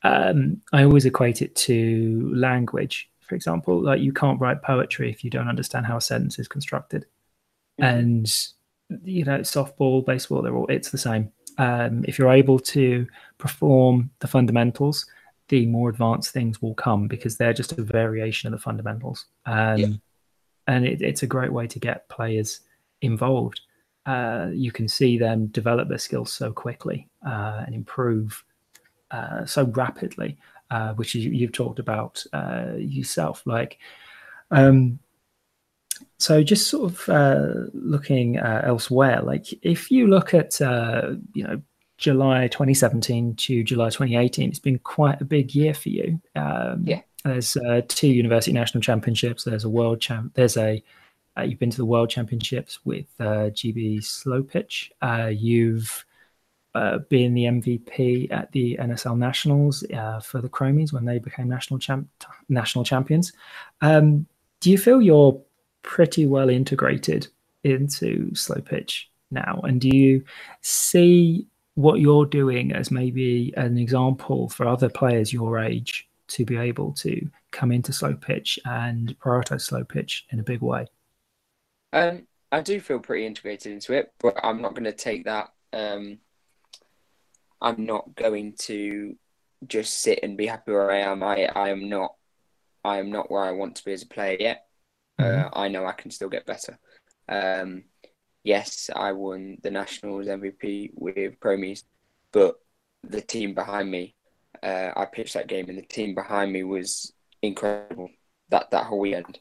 um, 0.05 0.61
I 0.73 0.85
always 0.85 1.07
equate 1.07 1.43
it 1.43 1.55
to 1.57 2.31
language. 2.35 3.11
For 3.21 3.35
example, 3.35 3.83
like 3.83 4.03
you 4.03 4.13
can't 4.13 4.41
write 4.41 4.63
poetry 4.63 5.11
if 5.11 5.25
you 5.25 5.31
don't 5.31 5.49
understand 5.49 5.87
how 5.87 5.97
a 5.97 6.01
sentence 6.01 6.39
is 6.39 6.47
constructed. 6.47 7.07
Mm-hmm. 7.81 7.97
And 7.97 8.37
you 9.03 9.25
know, 9.25 9.39
softball, 9.41 10.05
baseball, 10.05 10.43
they're 10.43 10.55
all 10.55 10.67
it's 10.67 10.91
the 10.91 10.99
same. 10.99 11.33
Um, 11.57 12.05
if 12.07 12.19
you're 12.19 12.31
able 12.31 12.59
to 12.59 13.07
perform 13.39 14.11
the 14.19 14.29
fundamentals, 14.29 15.07
the 15.49 15.65
more 15.67 15.89
advanced 15.89 16.33
things 16.33 16.61
will 16.61 16.75
come 16.75 17.09
because 17.09 17.37
they're 17.37 17.53
just 17.55 17.73
a 17.73 17.83
variation 17.83 18.53
of 18.53 18.59
the 18.59 18.63
fundamentals. 18.63 19.27
Um, 19.47 19.79
yeah. 19.79 19.87
And 20.67 20.87
it, 20.87 21.01
it's 21.01 21.23
a 21.23 21.27
great 21.27 21.53
way 21.53 21.67
to 21.67 21.79
get 21.79 22.09
players 22.09 22.61
involved. 23.01 23.61
Uh, 24.05 24.49
you 24.53 24.71
can 24.71 24.89
see 24.89 25.17
them 25.17 25.47
develop 25.47 25.89
their 25.89 25.99
skills 25.99 26.33
so 26.33 26.53
quickly 26.53 27.09
uh, 27.27 27.63
and 27.67 27.75
improve 27.75 28.45
uh, 29.15 29.47
so 29.47 29.65
rapidly, 29.65 30.37
uh, 30.71 30.93
which 30.95 31.15
you, 31.15 31.47
have 31.47 31.53
talked 31.53 31.79
about 31.79 32.25
uh, 32.33 32.73
yourself. 32.77 33.43
Like, 33.47 33.79
um, 34.51 34.99
so 36.19 36.43
just 36.43 36.67
sort 36.67 36.91
of 36.91 37.09
uh, 37.09 37.71
looking 37.73 38.39
uh, 38.39 38.63
elsewhere, 38.65 39.23
like 39.23 39.47
if 39.63 39.91
you 39.91 40.09
look 40.09 40.35
at 40.35 40.59
you 40.59 41.45
know 41.45 41.63
July 41.97 42.49
2017 42.49 43.37
to 43.37 43.63
July 43.63 43.87
2018, 43.87 44.49
it's 44.49 44.59
been 44.59 44.81
quite 44.81 45.21
a 45.21 45.25
big 45.25 45.55
year 45.55 45.75
for 45.75 45.91
you. 45.91 46.21
Um, 46.35 46.83
yeah. 46.85 47.03
There's 47.25 47.57
two 47.89 48.09
university 48.09 48.53
national 48.53 48.83
championships. 48.83 49.45
There's 49.45 49.65
a 49.65 49.71
world 49.71 50.01
champ. 50.01 50.35
There's 50.35 50.57
a 50.57 50.83
you've 51.43 51.59
been 51.59 51.71
to 51.71 51.77
the 51.77 51.85
world 51.85 52.11
championships 52.11 52.85
with 52.85 53.07
GB 53.19 54.03
slow 54.03 54.43
pitch. 54.43 54.91
you've 55.31 56.05
uh, 56.75 56.99
being 57.09 57.35
the 57.35 57.45
MVP 57.45 58.33
at 58.33 58.51
the 58.53 58.77
NSL 58.81 59.17
Nationals 59.17 59.85
uh, 59.93 60.21
for 60.21 60.41
the 60.41 60.49
Chromies 60.49 60.93
when 60.93 61.05
they 61.05 61.19
became 61.19 61.49
national 61.49 61.79
champ 61.79 62.09
national 62.49 62.85
champions. 62.85 63.33
Um, 63.81 64.27
do 64.61 64.71
you 64.71 64.79
feel 64.79 65.01
you're 65.01 65.41
pretty 65.83 66.27
well 66.27 66.49
integrated 66.49 67.29
into 67.63 68.35
slow 68.35 68.61
pitch 68.61 69.11
now, 69.31 69.61
and 69.65 69.81
do 69.81 69.89
you 69.89 70.25
see 70.61 71.47
what 71.75 72.01
you're 72.01 72.27
doing 72.27 72.73
as 72.73 72.91
maybe 72.91 73.53
an 73.57 73.77
example 73.79 74.49
for 74.49 74.67
other 74.67 74.89
players 74.89 75.33
your 75.33 75.59
age 75.59 76.09
to 76.27 76.45
be 76.45 76.57
able 76.57 76.93
to 76.93 77.29
come 77.51 77.73
into 77.73 77.93
slow 77.93 78.15
pitch 78.15 78.59
and 78.65 79.19
prioritize 79.19 79.63
slow 79.63 79.85
pitch 79.85 80.27
in 80.31 80.41
a 80.41 80.43
big 80.43 80.61
way? 80.61 80.87
Um, 81.93 82.27
I 82.51 82.61
do 82.61 82.81
feel 82.81 83.01
pretty 83.01 83.27
integrated 83.27 83.73
into 83.73 83.93
it, 83.93 84.13
but 84.21 84.39
I'm 84.43 84.63
not 84.63 84.75
going 84.75 84.85
to 84.85 84.93
take 84.93 85.25
that 85.25 85.53
um, 85.73 86.19
I'm 87.65 87.87
not 87.87 88.15
going 88.15 88.55
to 88.61 89.17
just 89.67 89.95
sit 90.03 90.21
and 90.23 90.37
be 90.37 90.47
happy 90.47 90.73
where 90.73 90.91
I 90.91 90.99
am. 90.99 91.23
I, 91.23 91.49
I 91.57 91.71
am 91.71 91.89
not 91.89 92.15
I 92.85 92.99
am 92.99 93.11
not 93.11 93.31
where 93.31 93.43
I 93.43 93.53
want 93.53 93.77
to 93.77 93.85
be 93.85 93.95
as 93.95 94.03
a 94.03 94.07
player 94.07 94.37
yet. 94.39 94.67
Mm-hmm. 95.19 95.47
Uh, 95.47 95.59
I 95.59 95.69
know 95.69 95.87
I 95.87 95.93
can 95.93 96.11
still 96.11 96.29
get 96.29 96.45
better. 96.45 96.79
Um, 97.29 97.85
yes, 98.43 98.91
I 98.95 99.13
won 99.13 99.57
the 99.63 99.71
Nationals 99.71 100.27
MVP 100.27 100.91
with 100.95 101.41
Promies, 101.41 101.85
but 102.31 102.57
the 103.03 103.23
team 103.23 103.55
behind 103.55 103.91
me, 103.91 104.15
uh, 104.63 104.91
I 104.95 105.07
pitched 105.07 105.33
that 105.33 105.47
game, 105.47 105.71
and 105.71 105.79
the 105.79 105.87
team 105.87 106.15
behind 106.15 106.53
me 106.53 106.63
was 106.63 107.15
incredible. 107.41 108.11
That 108.51 108.71
that 108.73 108.85
whole 108.85 109.01
weekend, 109.01 109.39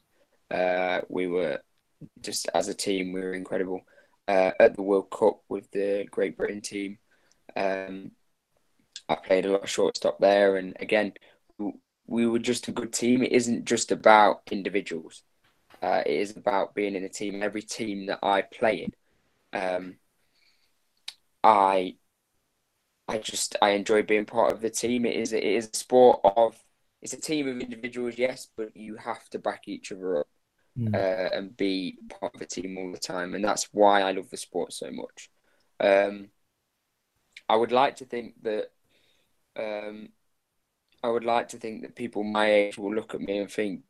uh, 0.50 1.02
we 1.10 1.28
were 1.28 1.60
just 2.22 2.50
as 2.54 2.70
a 2.70 2.74
team, 2.74 3.12
we 3.12 3.20
were 3.20 3.34
incredible. 3.34 3.82
Uh, 4.26 4.52
at 4.58 4.74
the 4.78 4.82
World 4.82 5.12
Cup 5.12 5.42
with 5.50 5.70
the 5.72 6.06
Great 6.10 6.38
Britain 6.38 6.62
team, 6.62 6.98
um, 7.56 8.12
I 9.10 9.16
played 9.16 9.46
a 9.46 9.52
lot 9.52 9.64
of 9.64 9.70
shortstop 9.70 10.20
there, 10.20 10.58
and 10.58 10.76
again, 10.80 11.14
we 12.06 12.28
were 12.28 12.40
just 12.40 12.68
a 12.68 12.72
good 12.72 12.94
team. 12.94 13.24
It 13.24 13.32
isn't 13.32 13.66
just 13.66 13.92
about 13.92 14.42
individuals. 14.52 15.24
Uh, 15.82 16.02
it 16.06 16.14
is 16.14 16.38
about 16.38 16.76
being 16.76 16.96
in 16.96 17.04
a 17.04 17.10
team. 17.10 17.44
Every 17.44 17.62
team 17.62 18.08
that 18.08 18.20
I 18.24 18.42
play 18.42 18.88
in, 19.54 19.60
um, 19.60 19.96
I 21.44 21.96
I 23.08 23.18
just 23.18 23.56
I 23.62 23.72
enjoy 23.72 24.04
being 24.04 24.26
part 24.26 24.54
of 24.54 24.62
the 24.62 24.70
team. 24.70 25.06
It 25.06 25.16
is 25.16 25.34
it 25.34 25.44
is 25.44 25.70
a 25.74 25.76
sport 25.76 26.22
of 26.24 26.58
it's 27.02 27.14
a 27.14 27.20
team 27.20 27.48
of 27.50 27.60
individuals, 27.60 28.18
yes, 28.18 28.48
but 28.56 28.76
you 28.76 28.96
have 28.96 29.30
to 29.32 29.40
back 29.40 29.68
each 29.68 29.92
other 29.92 30.20
up 30.20 30.28
mm. 30.78 30.96
uh, 30.96 31.36
and 31.36 31.56
be 31.58 31.98
part 32.10 32.34
of 32.34 32.42
a 32.42 32.46
team 32.46 32.78
all 32.78 32.92
the 32.92 32.98
time, 32.98 33.36
and 33.36 33.44
that's 33.44 33.68
why 33.74 34.02
I 34.02 34.12
love 34.14 34.30
the 34.30 34.38
sport 34.38 34.72
so 34.72 34.90
much. 34.90 35.30
Um, 35.82 36.30
I 37.54 37.56
would 37.56 37.72
like 37.72 37.98
to 37.98 38.06
think 38.06 38.34
that 38.42 38.72
um, 39.56 40.10
I 41.04 41.10
would 41.10 41.24
like 41.24 41.50
to 41.50 41.58
think 41.58 41.84
that 41.84 41.96
people 41.96 42.24
my 42.24 42.52
age 42.52 42.80
will 42.80 42.92
look 42.92 43.14
at 43.14 43.22
me 43.22 43.38
and 43.38 43.52
think 43.52 43.84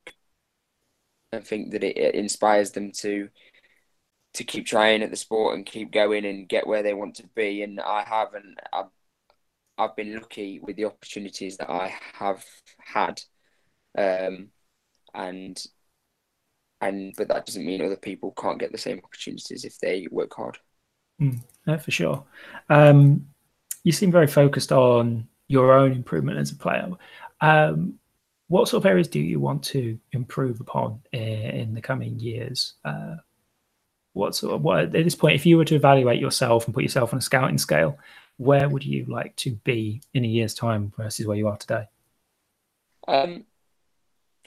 and 1.31 1.47
think 1.47 1.71
that 1.71 1.81
it, 1.81 1.97
it 1.97 2.15
inspires 2.15 2.71
them 2.71 2.91
to 2.97 3.29
to 4.33 4.43
keep 4.43 4.65
trying 4.65 5.01
at 5.01 5.11
the 5.11 5.15
sport 5.15 5.55
and 5.55 5.65
keep 5.65 5.93
going 5.93 6.25
and 6.25 6.49
get 6.49 6.67
where 6.67 6.83
they 6.83 6.93
want 6.93 7.15
to 7.15 7.27
be. 7.35 7.63
And 7.63 7.79
I 7.79 8.03
have, 8.03 8.33
and 8.33 8.59
I've, 8.73 8.89
I've 9.77 9.95
been 9.95 10.13
lucky 10.13 10.59
with 10.59 10.75
the 10.75 10.85
opportunities 10.85 11.55
that 11.57 11.69
I 11.69 11.95
have 12.15 12.43
had. 12.79 13.21
Um, 13.97 14.49
and 15.13 15.63
and 16.81 17.13
but 17.15 17.29
that 17.29 17.45
doesn't 17.45 17.65
mean 17.65 17.81
other 17.81 17.95
people 17.95 18.33
can't 18.37 18.59
get 18.59 18.73
the 18.73 18.77
same 18.77 18.99
opportunities 19.01 19.63
if 19.63 19.79
they 19.79 20.05
work 20.11 20.33
hard. 20.35 20.57
Mm, 21.21 21.39
no, 21.65 21.77
for 21.77 21.91
sure. 21.91 22.25
Um, 22.69 23.27
you 23.83 23.91
seem 23.91 24.11
very 24.11 24.27
focused 24.27 24.71
on 24.71 25.27
your 25.47 25.73
own 25.73 25.91
improvement 25.91 26.39
as 26.39 26.51
a 26.51 26.55
player. 26.55 26.89
Um, 27.41 27.99
what 28.47 28.67
sort 28.67 28.81
of 28.81 28.85
areas 28.85 29.07
do 29.07 29.19
you 29.19 29.39
want 29.39 29.63
to 29.63 29.99
improve 30.11 30.59
upon 30.59 31.01
in, 31.11 31.21
in 31.21 31.73
the 31.73 31.81
coming 31.81 32.19
years? 32.19 32.73
Uh, 32.85 33.15
what 34.13 34.35
sort 34.35 34.53
of 34.53 34.61
what 34.61 34.83
at 34.83 34.91
this 34.91 35.15
point, 35.15 35.35
if 35.35 35.45
you 35.45 35.57
were 35.57 35.65
to 35.65 35.75
evaluate 35.75 36.21
yourself 36.21 36.65
and 36.65 36.73
put 36.73 36.83
yourself 36.83 37.13
on 37.13 37.19
a 37.19 37.21
scouting 37.21 37.57
scale, 37.57 37.97
where 38.37 38.69
would 38.69 38.85
you 38.85 39.05
like 39.05 39.35
to 39.37 39.51
be 39.63 40.01
in 40.13 40.23
a 40.23 40.27
year's 40.27 40.53
time 40.53 40.93
versus 40.97 41.25
where 41.25 41.37
you 41.37 41.47
are 41.47 41.57
today? 41.57 41.87
Um, 43.07 43.45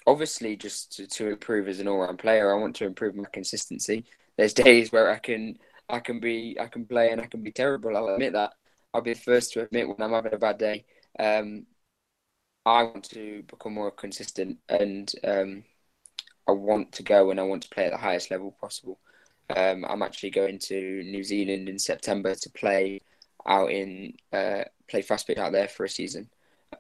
obviously, 0.06 0.56
just 0.56 0.96
to, 0.96 1.06
to 1.06 1.28
improve 1.28 1.68
as 1.68 1.80
an 1.80 1.88
all-round 1.88 2.18
player, 2.18 2.54
I 2.54 2.58
want 2.58 2.76
to 2.76 2.86
improve 2.86 3.14
my 3.14 3.24
consistency. 3.32 4.04
There's 4.36 4.54
days 4.54 4.92
where 4.92 5.10
I 5.10 5.18
can 5.18 5.58
I 5.88 6.00
can 6.00 6.20
be 6.20 6.56
I 6.60 6.66
can 6.66 6.84
play 6.84 7.10
and 7.10 7.20
I 7.20 7.26
can 7.26 7.42
be 7.42 7.52
terrible. 7.52 7.96
I'll 7.96 8.08
admit 8.08 8.32
that. 8.32 8.54
I'll 8.96 9.02
be 9.02 9.12
the 9.12 9.20
first 9.20 9.52
to 9.52 9.60
admit 9.60 9.86
when 9.86 10.00
I'm 10.00 10.12
having 10.12 10.32
a 10.32 10.38
bad 10.38 10.56
day. 10.56 10.86
Um, 11.18 11.66
I 12.64 12.82
want 12.82 13.04
to 13.10 13.42
become 13.46 13.74
more 13.74 13.90
consistent 13.90 14.56
and 14.70 15.12
um, 15.22 15.64
I 16.48 16.52
want 16.52 16.92
to 16.92 17.02
go 17.02 17.30
and 17.30 17.38
I 17.38 17.42
want 17.42 17.62
to 17.64 17.68
play 17.68 17.84
at 17.84 17.92
the 17.92 17.98
highest 17.98 18.30
level 18.30 18.56
possible. 18.58 18.98
Um, 19.54 19.84
I'm 19.86 20.02
actually 20.02 20.30
going 20.30 20.58
to 20.60 21.02
New 21.04 21.22
Zealand 21.22 21.68
in 21.68 21.78
September 21.78 22.34
to 22.34 22.50
play 22.50 23.02
out 23.46 23.70
in 23.70 24.14
uh, 24.32 24.64
play 24.88 25.02
fast 25.02 25.26
pitch 25.26 25.36
out 25.36 25.52
there 25.52 25.68
for 25.68 25.84
a 25.84 25.90
season. 25.90 26.30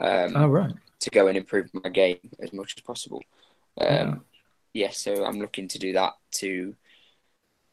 Um, 0.00 0.32
oh 0.36 0.48
right. 0.48 0.72
To 1.00 1.10
go 1.10 1.26
and 1.26 1.36
improve 1.36 1.68
my 1.74 1.90
game 1.90 2.30
as 2.40 2.54
much 2.54 2.76
as 2.78 2.82
possible. 2.82 3.22
Um, 3.78 4.24
yeah. 4.72 4.86
yeah. 4.86 4.90
So 4.90 5.22
I'm 5.26 5.38
looking 5.38 5.68
to 5.68 5.78
do 5.78 5.92
that 5.92 6.14
to 6.36 6.74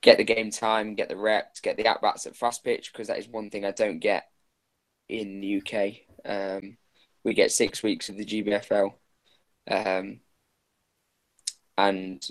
get 0.01 0.17
the 0.17 0.25
game 0.25 0.51
time, 0.51 0.95
get 0.95 1.07
the 1.07 1.15
reps, 1.15 1.61
get 1.61 1.77
the 1.77 1.87
at 1.87 2.01
bats 2.01 2.27
at 2.27 2.35
fast 2.35 2.65
pitch 2.65 2.91
because 2.91 3.07
that 3.07 3.19
is 3.19 3.27
one 3.29 3.49
thing 3.49 3.63
I 3.63 3.71
don't 3.71 3.99
get 3.99 4.27
in 5.09 5.41
the 5.41 5.61
UK. 5.61 5.93
Um, 6.25 6.77
we 7.23 7.33
get 7.33 7.51
six 7.51 7.83
weeks 7.83 8.09
of 8.09 8.17
the 8.17 8.25
GBFL, 8.25 8.93
um, 9.69 10.19
and 11.77 12.27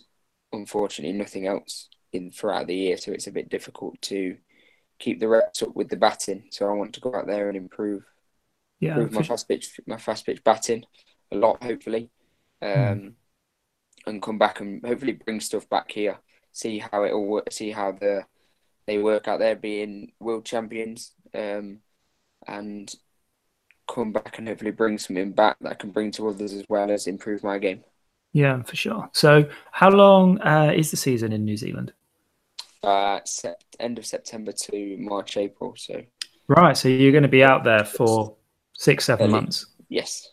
unfortunately 0.52 1.16
nothing 1.16 1.46
else 1.46 1.88
in 2.12 2.30
throughout 2.30 2.66
the 2.66 2.74
year. 2.74 2.96
So 2.96 3.12
it's 3.12 3.26
a 3.26 3.32
bit 3.32 3.48
difficult 3.48 4.00
to 4.02 4.36
keep 4.98 5.18
the 5.18 5.28
reps 5.28 5.62
up 5.62 5.74
with 5.74 5.88
the 5.88 5.96
batting. 5.96 6.44
So 6.50 6.68
I 6.68 6.72
want 6.72 6.94
to 6.94 7.00
go 7.00 7.14
out 7.14 7.26
there 7.26 7.48
and 7.48 7.56
improve, 7.56 8.04
yeah, 8.80 8.90
improve 8.90 9.12
my 9.12 9.22
fast 9.22 9.48
pitch, 9.48 9.80
my 9.86 9.96
fast 9.96 10.26
pitch 10.26 10.44
batting 10.44 10.84
a 11.32 11.36
lot, 11.36 11.62
hopefully, 11.62 12.10
um, 12.60 12.70
mm. 12.70 13.12
and 14.06 14.22
come 14.22 14.38
back 14.38 14.60
and 14.60 14.84
hopefully 14.84 15.12
bring 15.12 15.40
stuff 15.40 15.68
back 15.68 15.90
here. 15.90 16.18
See 16.52 16.78
how 16.78 17.04
it 17.04 17.12
all 17.12 17.26
work. 17.26 17.50
See 17.50 17.70
how 17.70 17.92
the 17.92 18.26
they 18.86 18.98
work 18.98 19.28
out 19.28 19.38
there, 19.38 19.56
being 19.56 20.12
world 20.18 20.44
champions, 20.44 21.12
um, 21.34 21.78
and 22.46 22.94
come 23.92 24.12
back 24.12 24.38
and 24.38 24.48
hopefully 24.48 24.70
bring 24.70 24.98
something 24.98 25.32
back 25.32 25.56
that 25.60 25.70
I 25.72 25.74
can 25.74 25.90
bring 25.90 26.10
to 26.12 26.28
others 26.28 26.52
as 26.52 26.64
well 26.68 26.90
as 26.90 27.06
improve 27.06 27.42
my 27.42 27.58
game. 27.58 27.82
Yeah, 28.32 28.62
for 28.62 28.76
sure. 28.76 29.10
So, 29.12 29.48
how 29.72 29.90
long 29.90 30.40
uh, 30.40 30.72
is 30.74 30.90
the 30.90 30.96
season 30.96 31.32
in 31.32 31.44
New 31.44 31.56
Zealand? 31.56 31.92
Uh, 32.82 33.20
set, 33.24 33.62
end 33.78 33.98
of 33.98 34.06
September 34.06 34.52
to 34.52 34.96
March, 34.98 35.36
April. 35.36 35.74
So, 35.76 36.02
right. 36.48 36.76
So 36.76 36.88
you're 36.88 37.12
going 37.12 37.22
to 37.22 37.28
be 37.28 37.44
out 37.44 37.62
there 37.62 37.84
for 37.84 38.34
six, 38.72 39.04
seven 39.04 39.26
Early. 39.26 39.32
months. 39.32 39.66
Yes. 39.88 40.28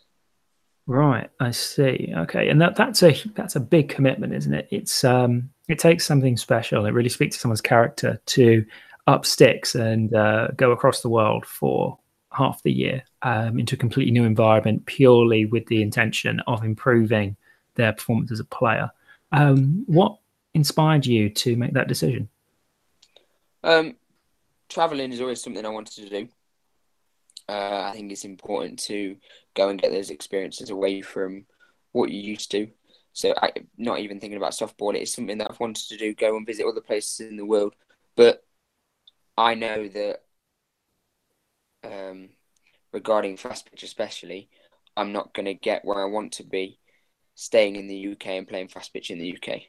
Right. 0.86 1.28
I 1.38 1.50
see. 1.50 2.12
Okay, 2.16 2.48
and 2.48 2.60
that 2.60 2.74
that's 2.74 3.02
a 3.02 3.14
that's 3.34 3.54
a 3.54 3.60
big 3.60 3.90
commitment, 3.90 4.32
isn't 4.32 4.54
it? 4.54 4.66
It's 4.70 5.04
um, 5.04 5.50
it 5.68 5.78
takes 5.78 6.06
something 6.06 6.36
special. 6.36 6.86
It 6.86 6.94
really 6.94 7.10
speaks 7.10 7.36
to 7.36 7.40
someone's 7.40 7.60
character 7.60 8.20
to 8.26 8.64
up 9.10 9.26
sticks 9.26 9.74
and 9.74 10.14
uh, 10.14 10.48
go 10.56 10.70
across 10.70 11.02
the 11.02 11.08
world 11.08 11.44
for 11.44 11.98
half 12.32 12.62
the 12.62 12.72
year 12.72 13.02
um, 13.22 13.58
into 13.58 13.74
a 13.74 13.78
completely 13.78 14.12
new 14.12 14.24
environment 14.24 14.86
purely 14.86 15.44
with 15.46 15.66
the 15.66 15.82
intention 15.82 16.40
of 16.46 16.62
improving 16.62 17.36
their 17.74 17.92
performance 17.92 18.30
as 18.30 18.38
a 18.38 18.44
player. 18.44 18.88
Um, 19.32 19.82
what 19.86 20.16
inspired 20.54 21.06
you 21.06 21.28
to 21.28 21.56
make 21.56 21.72
that 21.74 21.88
decision? 21.88 22.28
Um, 23.64 23.96
traveling 24.68 25.12
is 25.12 25.20
always 25.20 25.42
something 25.42 25.66
I 25.66 25.70
wanted 25.70 26.04
to 26.04 26.08
do. 26.08 26.28
Uh, 27.48 27.88
I 27.90 27.92
think 27.92 28.12
it's 28.12 28.24
important 28.24 28.78
to 28.84 29.16
go 29.54 29.70
and 29.70 29.80
get 29.80 29.90
those 29.90 30.10
experiences 30.10 30.70
away 30.70 31.02
from 31.02 31.46
what 31.90 32.10
you 32.10 32.20
used 32.20 32.52
to. 32.52 32.68
So, 33.12 33.34
I, 33.42 33.50
not 33.76 33.98
even 33.98 34.20
thinking 34.20 34.36
about 34.36 34.52
softball, 34.52 34.94
it 34.94 35.02
is 35.02 35.12
something 35.12 35.38
that 35.38 35.50
I've 35.50 35.58
wanted 35.58 35.88
to 35.88 35.96
do. 35.96 36.14
Go 36.14 36.36
and 36.36 36.46
visit 36.46 36.64
other 36.64 36.80
places 36.80 37.26
in 37.28 37.36
the 37.36 37.44
world, 37.44 37.74
but 38.14 38.44
I 39.40 39.54
know 39.54 39.88
that 39.88 40.22
um, 41.82 42.28
regarding 42.92 43.38
fast 43.38 43.70
pitch, 43.70 43.82
especially, 43.82 44.50
I'm 44.98 45.12
not 45.12 45.32
going 45.32 45.46
to 45.46 45.54
get 45.54 45.82
where 45.82 46.02
I 46.02 46.10
want 46.10 46.32
to 46.34 46.44
be 46.44 46.78
staying 47.36 47.76
in 47.76 47.88
the 47.88 48.12
UK 48.12 48.26
and 48.26 48.46
playing 48.46 48.68
fast 48.68 48.92
pitch 48.92 49.10
in 49.10 49.18
the 49.18 49.34
UK. 49.34 49.62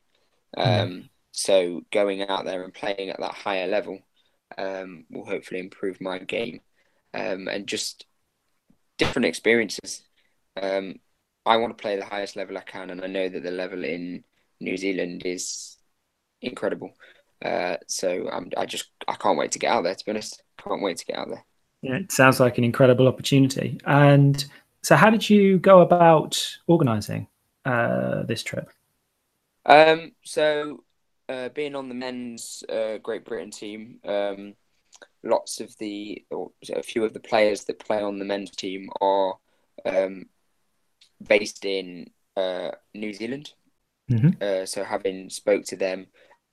Um, 0.57 0.89
mm. 0.89 1.09
So 1.31 1.83
going 1.89 2.21
out 2.21 2.43
there 2.43 2.63
and 2.63 2.73
playing 2.73 3.09
at 3.09 3.19
that 3.21 3.33
higher 3.33 3.67
level 3.67 3.99
um, 4.57 5.05
will 5.09 5.25
hopefully 5.25 5.61
improve 5.61 6.01
my 6.01 6.19
game 6.19 6.59
um, 7.13 7.47
and 7.47 7.65
just 7.65 8.05
different 8.97 9.25
experiences. 9.25 10.03
Um, 10.61 10.95
I 11.45 11.55
want 11.55 11.77
to 11.77 11.81
play 11.81 11.95
the 11.95 12.05
highest 12.05 12.35
level 12.35 12.57
I 12.57 12.61
can, 12.61 12.89
and 12.89 13.01
I 13.01 13.07
know 13.07 13.29
that 13.29 13.41
the 13.41 13.51
level 13.51 13.85
in 13.85 14.25
New 14.59 14.75
Zealand 14.75 15.21
is 15.23 15.77
incredible. 16.41 16.91
Uh, 17.43 17.77
so 17.87 18.29
I'm, 18.31 18.51
I 18.57 18.65
just 18.65 18.89
I 19.07 19.15
can't 19.15 19.37
wait 19.37 19.51
to 19.53 19.59
get 19.59 19.71
out 19.71 19.83
there. 19.83 19.95
To 19.95 20.05
be 20.05 20.11
honest, 20.11 20.43
can't 20.63 20.81
wait 20.81 20.97
to 20.97 21.05
get 21.05 21.17
out 21.17 21.29
there. 21.29 21.45
Yeah, 21.81 21.95
it 21.95 22.11
sounds 22.11 22.39
like 22.39 22.57
an 22.57 22.63
incredible 22.63 23.07
opportunity. 23.07 23.79
And 23.85 24.43
so, 24.83 24.95
how 24.95 25.09
did 25.09 25.29
you 25.29 25.57
go 25.59 25.81
about 25.81 26.57
organising 26.67 27.27
uh, 27.65 28.23
this 28.23 28.43
trip? 28.43 28.69
Um, 29.65 30.11
so, 30.23 30.83
uh, 31.29 31.49
being 31.49 31.75
on 31.75 31.89
the 31.89 31.95
men's 31.95 32.63
uh, 32.69 32.97
Great 32.97 33.25
Britain 33.25 33.51
team, 33.51 33.99
um, 34.05 34.53
lots 35.23 35.59
of 35.59 35.75
the, 35.77 36.23
or 36.29 36.51
a 36.73 36.83
few 36.83 37.03
of 37.03 37.13
the 37.13 37.19
players 37.19 37.63
that 37.65 37.79
play 37.79 38.01
on 38.01 38.19
the 38.19 38.25
men's 38.25 38.51
team 38.51 38.89
are 38.99 39.35
um, 39.85 40.25
based 41.27 41.65
in 41.65 42.11
uh, 42.37 42.71
New 42.93 43.13
Zealand. 43.13 43.53
Mm-hmm. 44.11 44.41
Uh, 44.41 44.65
so, 44.65 44.83
having 44.83 45.29
spoke 45.29 45.63
to 45.65 45.75
them, 45.75 46.07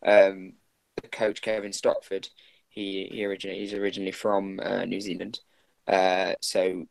um, 0.06 0.54
coach 1.00 1.42
Kevin 1.42 1.72
Stopford, 1.72 2.28
he 2.68 3.08
he 3.10 3.24
originally 3.24 3.60
he's 3.60 3.74
originally 3.74 4.12
from 4.12 4.60
uh, 4.62 4.84
New 4.84 5.00
Zealand, 5.00 5.40
uh, 5.86 6.34
so 6.40 6.86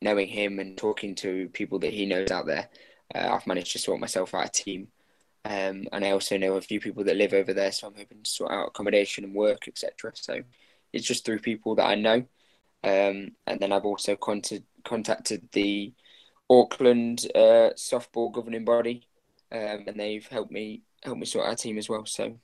knowing 0.00 0.28
him 0.28 0.58
and 0.58 0.76
talking 0.76 1.14
to 1.16 1.48
people 1.48 1.78
that 1.80 1.92
he 1.92 2.06
knows 2.06 2.30
out 2.30 2.46
there, 2.46 2.68
uh, 3.14 3.28
I've 3.32 3.46
managed 3.46 3.72
to 3.72 3.78
sort 3.78 4.00
myself 4.00 4.34
out 4.34 4.46
a 4.46 4.50
team. 4.50 4.88
Um, 5.46 5.84
and 5.92 6.04
I 6.04 6.10
also 6.10 6.36
know 6.38 6.54
a 6.56 6.60
few 6.60 6.80
people 6.80 7.04
that 7.04 7.16
live 7.16 7.34
over 7.34 7.52
there, 7.52 7.72
so 7.72 7.88
I'm 7.88 7.94
hoping 7.94 8.22
to 8.22 8.30
sort 8.30 8.52
out 8.52 8.68
accommodation 8.68 9.24
and 9.24 9.34
work, 9.34 9.68
etc. 9.68 10.12
So 10.14 10.40
it's 10.92 11.06
just 11.06 11.24
through 11.24 11.40
people 11.40 11.74
that 11.74 11.86
I 11.86 11.96
know. 11.96 12.24
Um, 12.82 13.32
and 13.46 13.60
then 13.60 13.72
I've 13.72 13.84
also 13.84 14.16
contacted 14.16 15.48
the 15.52 15.92
Auckland 16.48 17.26
uh, 17.34 17.72
softball 17.76 18.32
governing 18.32 18.64
body, 18.64 19.06
um, 19.52 19.84
and 19.86 19.98
they've 19.98 20.26
helped 20.26 20.52
me 20.52 20.82
helped 21.02 21.20
me 21.20 21.26
sort 21.26 21.46
out 21.46 21.54
a 21.54 21.56
team 21.56 21.78
as 21.78 21.88
well. 21.88 22.06
So 22.06 22.38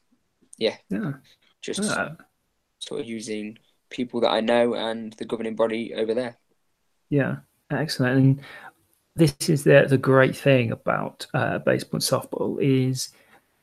yeah, 0.61 0.77
yeah, 0.91 1.15
just 1.61 1.83
yeah. 1.83 2.11
sort 2.79 3.01
of 3.01 3.07
using 3.07 3.59
people 3.89 4.21
that 4.21 4.31
I 4.31 4.41
know 4.41 4.75
and 4.75 5.13
the 5.15 5.25
governing 5.25 5.57
body 5.57 5.95
over 5.95 6.15
there. 6.15 6.37
Yeah, 7.09 7.39
excellent. 7.71 8.17
And 8.17 8.41
this 9.17 9.35
is 9.49 9.65
the 9.65 9.87
the 9.89 9.99
great 9.99 10.37
thing 10.37 10.71
about 10.71 11.27
uh, 11.35 11.59
baseball 11.59 11.97
and 11.97 12.03
softball 12.03 12.59
is 12.61 13.09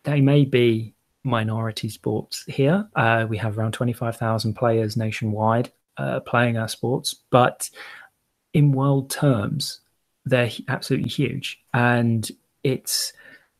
they 0.04 0.20
may 0.20 0.44
be 0.44 0.96
minority 1.24 1.90
sports 1.90 2.44
here. 2.48 2.90
Uh, 2.96 3.26
we 3.30 3.38
have 3.38 3.58
around 3.58 3.72
twenty 3.72 3.94
five 3.94 4.18
thousand 4.18 4.56
players 4.56 4.98
nationwide, 4.98 5.72
uh, 5.98 6.20
playing 6.22 6.58
our 6.58 6.68
sports, 6.68 7.14
but 7.30 7.70
in 8.54 8.72
world 8.72 9.10
terms, 9.12 9.82
they're 10.26 10.52
absolutely 10.68 11.10
huge, 11.10 11.62
and 11.74 12.30
it's 12.64 13.14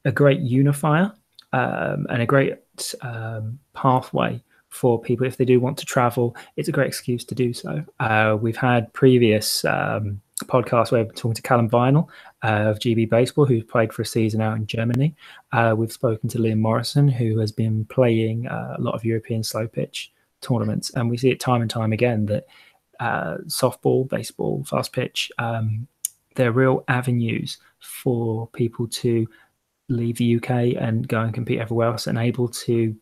a 0.06 0.12
great 0.12 0.40
unifier 0.40 1.12
um, 1.54 2.08
and 2.10 2.22
a 2.22 2.26
great 2.26 2.56
um, 3.02 3.60
pathway 3.74 4.42
for 4.70 5.00
people 5.02 5.26
if 5.26 5.38
they 5.38 5.46
do 5.46 5.60
want 5.60 5.78
to 5.78 5.86
travel. 5.86 6.36
It's 6.56 6.70
a 6.70 6.72
great 6.72 6.88
excuse 6.88 7.24
to 7.26 7.36
do 7.36 7.54
so. 7.54 7.84
Uh, 8.00 8.38
we've 8.40 8.58
had 8.58 8.92
previous 8.94 9.64
um, 9.66 10.22
podcasts 10.46 10.92
where 10.92 11.04
we're 11.04 11.12
talking 11.12 11.34
to 11.34 11.42
Callum 11.42 11.70
Vinyl 11.70 12.08
uh, 12.44 12.70
of 12.70 12.80
GB 12.80 13.10
Baseball, 13.10 13.46
who's 13.46 13.64
played 13.64 13.92
for 13.92 14.02
a 14.02 14.06
season 14.06 14.42
out 14.42 14.58
in 14.58 14.68
Germany. 14.68 15.16
Uh, 15.52 15.74
we've 15.78 15.92
spoken 15.92 16.30
to 16.30 16.38
Liam 16.38 16.60
Morrison, 16.60 17.08
who 17.08 17.40
has 17.40 17.52
been 17.52 17.86
playing 17.86 18.48
uh, 18.48 18.76
a 18.78 18.82
lot 18.82 18.96
of 18.96 19.06
European 19.06 19.44
slow 19.44 19.68
pitch 19.68 20.12
tournaments, 20.42 20.92
and 20.92 21.10
we 21.10 21.18
see 21.18 21.32
it 21.32 21.40
time 21.40 21.62
and 21.62 21.70
time 21.70 21.94
again 21.94 22.26
that 22.28 22.46
uh, 23.00 23.38
softball, 23.46 24.08
baseball, 24.08 24.64
fast 24.64 24.94
pitch, 24.94 25.32
um, 25.40 25.88
they're 26.36 26.52
real 26.52 26.84
avenues 26.88 27.58
for 27.80 28.48
people 28.48 28.88
to 28.88 29.28
leave 29.90 30.18
the 30.18 30.36
UK 30.36 30.76
and 30.80 31.08
go 31.08 31.22
and 31.22 31.34
compete 31.34 31.60
everywhere 31.60 31.88
else 31.88 32.08
and 32.08 32.18
able 32.18 32.48
to 32.50 32.96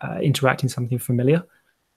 uh, 0.00 0.18
interact 0.20 0.62
in 0.62 0.68
something 0.68 0.98
familiar 0.98 1.44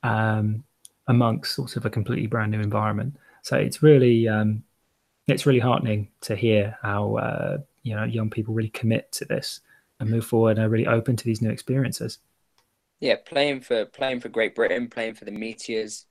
um, 0.03 0.63
amongst 1.07 1.55
sort 1.55 1.75
of 1.75 1.85
a 1.85 1.89
completely 1.89 2.27
brand 2.27 2.51
new 2.51 2.61
environment. 2.61 3.15
So 3.41 3.57
it's 3.57 3.81
really 3.81 4.27
um, 4.27 4.63
it's 5.27 5.45
really 5.45 5.59
heartening 5.59 6.09
to 6.21 6.35
hear 6.35 6.77
how 6.81 7.15
uh, 7.15 7.57
you 7.83 7.95
know 7.95 8.03
young 8.03 8.29
people 8.29 8.53
really 8.53 8.69
commit 8.69 9.11
to 9.13 9.25
this 9.25 9.61
and 9.99 10.09
move 10.09 10.25
forward 10.25 10.57
and 10.57 10.65
are 10.65 10.69
really 10.69 10.87
open 10.87 11.15
to 11.15 11.25
these 11.25 11.41
new 11.41 11.49
experiences. 11.49 12.19
Yeah, 12.99 13.15
playing 13.25 13.61
for 13.61 13.85
playing 13.85 14.19
for 14.19 14.29
Great 14.29 14.55
Britain, 14.55 14.89
playing 14.89 15.15
for 15.15 15.25
the 15.25 15.31
Meteors, 15.31 16.05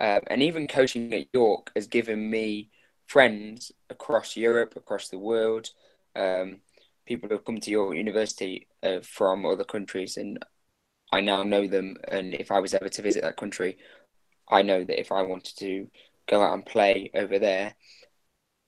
uh, 0.00 0.20
and 0.26 0.42
even 0.42 0.66
coaching 0.66 1.12
at 1.14 1.28
York 1.32 1.70
has 1.74 1.86
given 1.86 2.30
me 2.30 2.70
friends 3.06 3.72
across 3.90 4.36
Europe, 4.36 4.74
across 4.76 5.08
the 5.08 5.18
world. 5.18 5.70
Um, 6.16 6.60
people 7.06 7.28
who 7.28 7.34
have 7.34 7.44
come 7.44 7.60
to 7.60 7.70
your 7.70 7.94
University 7.94 8.66
uh, 8.82 9.00
from 9.02 9.46
other 9.46 9.64
countries, 9.64 10.16
and 10.16 10.44
I 11.12 11.20
now 11.20 11.42
know 11.42 11.66
them. 11.66 11.96
And 12.08 12.34
if 12.34 12.50
I 12.50 12.60
was 12.60 12.74
ever 12.74 12.88
to 12.88 13.02
visit 13.02 13.22
that 13.22 13.36
country, 13.36 13.78
I 14.48 14.62
know 14.62 14.84
that 14.84 15.00
if 15.00 15.12
I 15.12 15.22
wanted 15.22 15.56
to 15.58 15.88
go 16.26 16.42
out 16.42 16.54
and 16.54 16.64
play 16.64 17.10
over 17.14 17.38
there, 17.38 17.74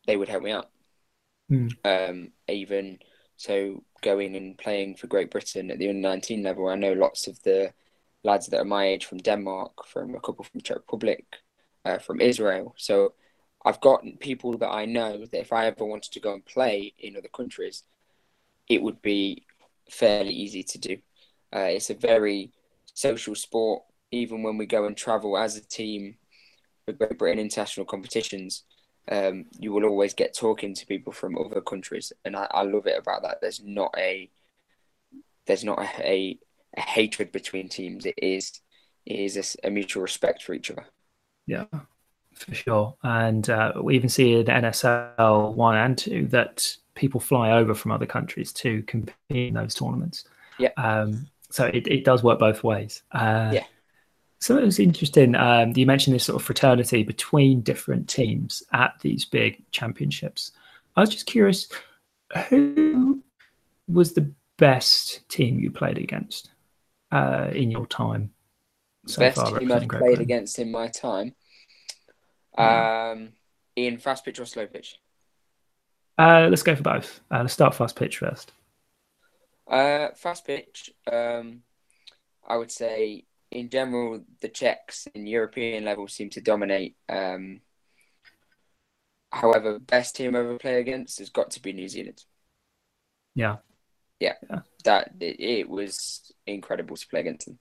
they 0.07 0.17
would 0.17 0.29
help 0.29 0.43
me 0.43 0.53
out. 0.53 0.71
Mm. 1.51 1.73
Um, 1.85 2.33
even 2.49 2.99
so, 3.37 3.85
going 4.03 4.37
and 4.37 4.57
playing 4.57 4.97
for 4.97 5.07
Great 5.07 5.31
Britain 5.31 5.71
at 5.71 5.79
the 5.79 5.89
under 5.89 6.01
19 6.01 6.43
level, 6.43 6.69
I 6.69 6.75
know 6.75 6.93
lots 6.93 7.27
of 7.27 7.43
the 7.43 7.73
lads 8.25 8.47
that 8.49 8.61
are 8.61 8.65
my 8.65 8.87
age 8.87 9.05
from 9.05 9.19
Denmark, 9.19 9.87
from 9.87 10.15
a 10.15 10.21
couple 10.21 10.45
from 10.45 10.61
Czech 10.61 10.79
Republic, 10.79 11.25
uh, 11.85 11.99
from 11.99 12.21
Israel. 12.21 12.75
So 12.77 13.15
I've 13.65 13.81
got 13.81 14.05
people 14.21 14.57
that 14.59 14.71
I 14.71 14.87
know 14.87 15.19
that 15.27 15.41
if 15.41 15.53
I 15.53 15.67
ever 15.67 15.85
wanted 15.85 16.13
to 16.13 16.21
go 16.21 16.33
and 16.33 16.45
play 16.45 16.95
in 16.99 17.17
other 17.17 17.29
countries, 17.29 17.85
it 18.69 18.83
would 18.83 19.01
be 19.03 19.45
fairly 19.91 20.33
easy 20.33 20.63
to 20.63 20.79
do. 20.79 20.97
Uh, 21.55 21.71
it's 21.71 21.91
a 21.91 21.95
very 21.95 22.53
social 22.95 23.35
sport. 23.35 23.83
Even 24.11 24.43
when 24.43 24.57
we 24.57 24.67
go 24.67 24.87
and 24.87 24.97
travel 24.97 25.37
as 25.37 25.57
a 25.57 25.61
team 25.61 26.17
for 26.85 26.93
Great 26.93 27.19
Britain 27.19 27.39
international 27.39 27.87
competitions, 27.87 28.65
um, 29.11 29.47
you 29.59 29.73
will 29.73 29.85
always 29.85 30.15
get 30.15 30.35
talking 30.35 30.75
to 30.75 30.87
people 30.87 31.13
from 31.13 31.39
other 31.39 31.61
countries, 31.61 32.13
and 32.25 32.37
I, 32.37 32.49
I 32.51 32.63
love 32.63 32.87
it 32.87 32.99
about 32.99 33.23
that. 33.23 33.41
There's 33.41 33.63
not 33.63 33.95
a 33.97 34.31
there's 35.47 35.65
not 35.65 35.79
a, 35.79 35.89
a, 36.01 36.39
a 36.77 36.81
hatred 36.81 37.31
between 37.31 37.69
teams. 37.69 38.05
It 38.05 38.19
is 38.19 38.61
it 39.05 39.21
is 39.21 39.57
a, 39.63 39.69
a, 39.69 39.71
mutual 39.71 40.03
respect 40.03 40.43
for 40.43 40.55
each 40.55 40.71
other. 40.73 40.85
Yeah, 41.47 41.67
for 42.35 42.55
sure. 42.55 42.97
And 43.05 43.49
uh, 43.49 43.75
we 43.81 43.95
even 43.95 44.09
see 44.09 44.35
in 44.35 44.47
NSL 44.47 45.55
one 45.55 45.77
and 45.77 45.97
two 45.97 46.27
that 46.29 46.77
people 46.97 47.21
fly 47.21 47.53
over 47.53 47.75
from 47.75 47.93
other 47.93 48.07
countries 48.07 48.53
to 48.55 48.83
compete 48.83 49.15
in 49.29 49.55
those 49.55 49.75
tournaments. 49.75 50.25
Yeah. 50.59 50.71
Um, 50.77 51.29
so 51.51 51.67
it, 51.67 51.87
it 51.87 52.05
does 52.05 52.25
work 52.25 52.41
both 52.41 52.65
ways. 52.65 53.03
Uh, 53.13 53.51
yeah. 53.55 53.65
So 54.41 54.59
it 54.59 54.65
was 54.65 54.79
interesting. 54.79 55.35
Um, 55.35 55.73
you 55.77 55.87
mentioned 55.87 56.15
this 56.15 56.25
sort 56.25 56.41
of 56.41 56.45
fraternity 56.45 57.05
between 57.05 57.61
different 57.61 58.09
teams 58.09 58.63
at 58.73 58.95
these 59.01 59.25
big 59.25 59.63
championships. 59.71 60.53
I 60.97 61.01
was 61.01 61.11
just 61.11 61.27
curious, 61.27 61.69
who 62.49 63.23
was 63.89 64.13
the 64.13 64.33
best 64.59 65.27
team 65.29 65.59
you 65.59 65.71
played 65.71 65.99
against 65.99 66.51
uh, 67.13 67.51
in 67.53 67.71
your 67.71 67.87
time? 67.87 68.33
So 69.07 69.21
best 69.21 69.37
far, 69.37 69.59
team 69.59 69.71
I've 69.73 69.89
played 69.89 70.21
against 70.21 70.59
in 70.59 70.71
my 70.71 70.89
time. 70.89 71.35
Um, 72.59 73.33
in 73.77 73.99
fast 73.99 74.25
pitch 74.25 74.41
or 74.41 74.47
slow 74.47 74.67
pitch? 74.67 74.99
Uh, 76.19 76.47
let's 76.49 76.63
go 76.63 76.75
for 76.75 76.83
both. 76.83 77.21
Uh, 77.31 77.41
let's 77.41 77.53
start 77.53 77.75
fast 77.75 77.97
pitch 77.97 78.19
first. 78.19 78.53
Uh, 79.69 80.09
fast 80.15 80.47
pitch. 80.47 80.91
Um, 81.11 81.63
I 82.47 82.57
would 82.57 82.71
say 82.71 83.25
in 83.51 83.69
general, 83.69 84.23
the 84.41 84.49
Czechs 84.49 85.07
in 85.15 85.27
European 85.27 85.85
level 85.85 86.09
seem 86.09 86.31
to 86.31 86.41
dominate. 86.41 86.97
Um, 87.09 87.61
however, 89.31 89.79
best 89.79 90.17
team 90.17 90.35
ever 90.35 90.59
play 90.59 90.81
against 90.81 91.19
has 91.19 91.31
got 91.31 91.51
to 91.53 91.63
be 91.63 91.73
New 91.73 91.89
Zealand. 91.89 92.25
Yeah. 93.35 93.57
Yeah, 94.19 94.35
yeah. 94.49 94.61
that 94.85 95.11
it, 95.21 95.41
it, 95.41 95.69
was 95.69 96.33
incredible 96.47 96.97
to 96.97 97.07
play 97.09 97.21
against 97.21 97.47
them. 97.47 97.59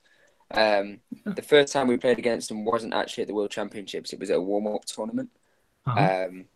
Um, 0.50 1.34
the 1.34 1.42
first 1.42 1.72
time 1.72 1.86
we 1.86 1.98
played 1.98 2.18
against 2.18 2.48
them 2.48 2.64
wasn't 2.64 2.94
actually 2.94 3.22
at 3.22 3.28
the 3.28 3.34
World 3.34 3.50
Championships; 3.50 4.14
it 4.14 4.18
was 4.18 4.30
at 4.30 4.38
a 4.38 4.40
warm-up 4.40 4.86
tournament. 4.86 5.28
Uh-huh. 5.84 6.26
Um, 6.30 6.46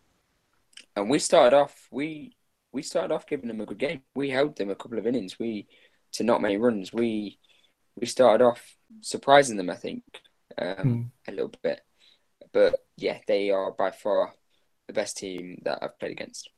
and 0.95 1.09
we 1.09 1.19
started 1.19 1.55
off 1.55 1.87
we 1.91 2.35
we 2.71 2.81
started 2.81 3.13
off 3.13 3.27
giving 3.27 3.47
them 3.47 3.61
a 3.61 3.65
good 3.65 3.77
game. 3.77 4.01
We 4.15 4.29
held 4.29 4.55
them 4.55 4.69
a 4.69 4.75
couple 4.75 4.97
of 4.97 5.07
innings. 5.07 5.37
We 5.39 5.67
to 6.13 6.23
not 6.23 6.41
many 6.41 6.57
runs. 6.57 6.93
We 6.93 7.39
we 7.95 8.07
started 8.07 8.43
off 8.43 8.61
surprising 9.01 9.57
them. 9.57 9.69
I 9.69 9.75
think 9.75 10.03
um, 10.57 10.75
mm. 10.77 11.09
a 11.27 11.31
little 11.31 11.53
bit, 11.61 11.81
but 12.53 12.75
yeah, 12.97 13.19
they 13.27 13.51
are 13.51 13.71
by 13.71 13.91
far 13.91 14.33
the 14.87 14.93
best 14.93 15.17
team 15.17 15.61
that 15.65 15.79
I've 15.81 15.99
played 15.99 16.11
against. 16.11 16.49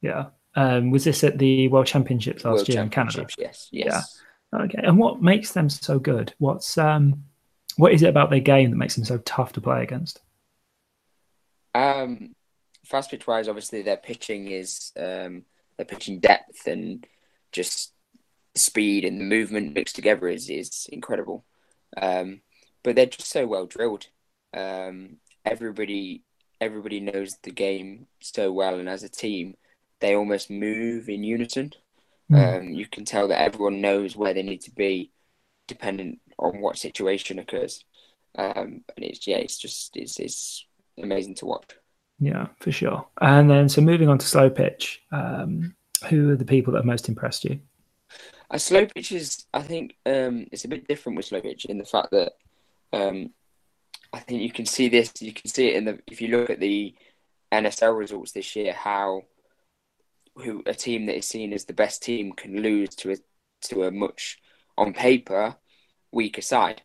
Yeah. 0.00 0.26
Um, 0.56 0.90
was 0.90 1.04
this 1.04 1.22
at 1.22 1.38
the 1.38 1.68
World 1.68 1.86
Championships 1.86 2.44
last 2.44 2.56
World 2.56 2.68
year 2.68 2.82
in 2.82 2.90
Canada? 2.90 3.26
Yes. 3.38 3.68
Yes. 3.70 4.20
Yeah. 4.52 4.62
Okay. 4.62 4.80
And 4.82 4.98
what 4.98 5.22
makes 5.22 5.52
them 5.52 5.68
so 5.68 5.98
good? 5.98 6.34
What's 6.38 6.76
um, 6.76 7.24
what 7.76 7.92
is 7.92 8.02
it 8.02 8.08
about 8.08 8.30
their 8.30 8.40
game 8.40 8.70
that 8.70 8.76
makes 8.76 8.96
them 8.96 9.04
so 9.04 9.18
tough 9.18 9.52
to 9.52 9.60
play 9.60 9.82
against? 9.82 10.20
Um, 11.74 12.34
fast 12.90 13.10
pitch 13.10 13.26
wise, 13.26 13.48
obviously 13.48 13.82
their 13.82 13.96
pitching 13.96 14.48
is 14.48 14.92
um, 14.98 15.44
their 15.76 15.86
pitching 15.86 16.18
depth 16.18 16.66
and 16.66 17.06
just 17.52 17.92
speed 18.56 19.04
and 19.04 19.20
the 19.20 19.24
movement 19.24 19.74
mixed 19.74 19.94
together 19.94 20.28
is 20.28 20.50
is 20.50 20.88
incredible. 20.92 21.44
Um, 21.96 22.42
but 22.82 22.96
they're 22.96 23.06
just 23.06 23.30
so 23.30 23.46
well 23.46 23.66
drilled. 23.66 24.06
Um, 24.52 25.18
everybody 25.44 26.24
everybody 26.60 27.00
knows 27.00 27.36
the 27.42 27.52
game 27.52 28.06
so 28.20 28.52
well, 28.52 28.78
and 28.78 28.88
as 28.88 29.02
a 29.02 29.08
team, 29.08 29.54
they 30.00 30.14
almost 30.14 30.50
move 30.50 31.08
in 31.08 31.24
unison. 31.24 31.72
Mm. 32.30 32.58
Um, 32.58 32.68
you 32.74 32.86
can 32.86 33.04
tell 33.04 33.28
that 33.28 33.40
everyone 33.40 33.80
knows 33.80 34.16
where 34.16 34.34
they 34.34 34.42
need 34.42 34.60
to 34.62 34.70
be, 34.70 35.10
dependent 35.66 36.20
on 36.38 36.60
what 36.60 36.78
situation 36.78 37.38
occurs. 37.38 37.84
Um, 38.36 38.84
and 38.96 39.04
it's 39.04 39.26
yeah, 39.26 39.38
it's 39.38 39.58
just 39.58 39.96
it's 39.96 40.18
it's 40.18 40.66
amazing 40.98 41.36
to 41.36 41.46
watch. 41.46 41.79
Yeah, 42.20 42.48
for 42.60 42.70
sure. 42.70 43.06
And 43.20 43.50
then, 43.50 43.68
so 43.68 43.80
moving 43.80 44.08
on 44.08 44.18
to 44.18 44.26
slow 44.26 44.50
pitch, 44.50 45.02
um, 45.10 45.74
who 46.08 46.30
are 46.30 46.36
the 46.36 46.44
people 46.44 46.72
that 46.72 46.80
have 46.80 46.86
most 46.86 47.08
impressed 47.08 47.44
you? 47.44 47.60
A 48.50 48.58
slow 48.58 48.84
pitch 48.86 49.12
is, 49.12 49.46
I 49.54 49.62
think, 49.62 49.96
um, 50.04 50.46
it's 50.52 50.64
a 50.64 50.68
bit 50.68 50.86
different 50.86 51.16
with 51.16 51.26
slow 51.26 51.40
pitch 51.40 51.64
in 51.64 51.78
the 51.78 51.84
fact 51.84 52.10
that 52.10 52.32
um, 52.92 53.30
I 54.12 54.18
think 54.18 54.42
you 54.42 54.52
can 54.52 54.66
see 54.66 54.88
this. 54.88 55.12
You 55.20 55.32
can 55.32 55.48
see 55.48 55.68
it 55.68 55.76
in 55.76 55.84
the 55.84 56.00
if 56.08 56.20
you 56.20 56.28
look 56.28 56.50
at 56.50 56.60
the 56.60 56.94
NSL 57.52 57.96
results 57.96 58.32
this 58.32 58.54
year, 58.56 58.72
how 58.72 59.22
who 60.36 60.62
a 60.66 60.74
team 60.74 61.06
that 61.06 61.16
is 61.16 61.26
seen 61.26 61.52
as 61.52 61.64
the 61.64 61.72
best 61.72 62.02
team 62.02 62.32
can 62.32 62.60
lose 62.60 62.90
to 62.96 63.12
a 63.12 63.16
to 63.62 63.84
a 63.84 63.90
much 63.90 64.38
on 64.76 64.92
paper 64.92 65.56
weaker 66.12 66.42
side. 66.42 66.82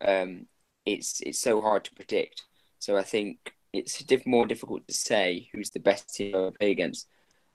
Um, 0.00 0.46
it's 0.86 1.20
it's 1.20 1.40
so 1.40 1.60
hard 1.60 1.84
to 1.84 1.94
predict. 1.94 2.42
So 2.78 2.96
I 2.96 3.02
think 3.02 3.54
it's 3.72 3.98
diff- 4.04 4.26
more 4.26 4.46
difficult 4.46 4.86
to 4.86 4.94
say 4.94 5.48
who's 5.52 5.70
the 5.70 5.80
best 5.80 6.14
team 6.14 6.32
to 6.32 6.52
play 6.58 6.70
against. 6.70 7.08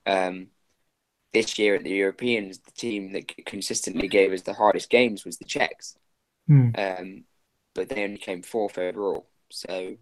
Um, 0.06 0.48
this 1.32 1.58
year 1.58 1.74
at 1.74 1.84
the 1.84 1.90
Europeans, 1.90 2.58
the 2.58 2.72
team 2.72 3.12
that 3.12 3.44
consistently 3.44 4.08
gave 4.08 4.32
us 4.32 4.42
the 4.42 4.54
hardest 4.54 4.88
games 4.88 5.24
was 5.24 5.36
the 5.36 5.44
Czechs, 5.44 5.96
mm. 6.48 6.76
um, 6.78 7.24
but 7.74 7.88
they 7.88 8.02
only 8.04 8.16
came 8.16 8.42
fourth 8.42 8.78
overall. 8.78 9.28
So 9.50 9.96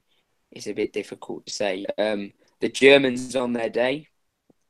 it's 0.52 0.68
a 0.68 0.72
bit 0.72 0.92
difficult 0.92 1.46
to 1.46 1.52
say. 1.52 1.84
Um, 1.98 2.32
the 2.60 2.68
Germans 2.68 3.34
on 3.34 3.52
their 3.52 3.68
day 3.68 4.08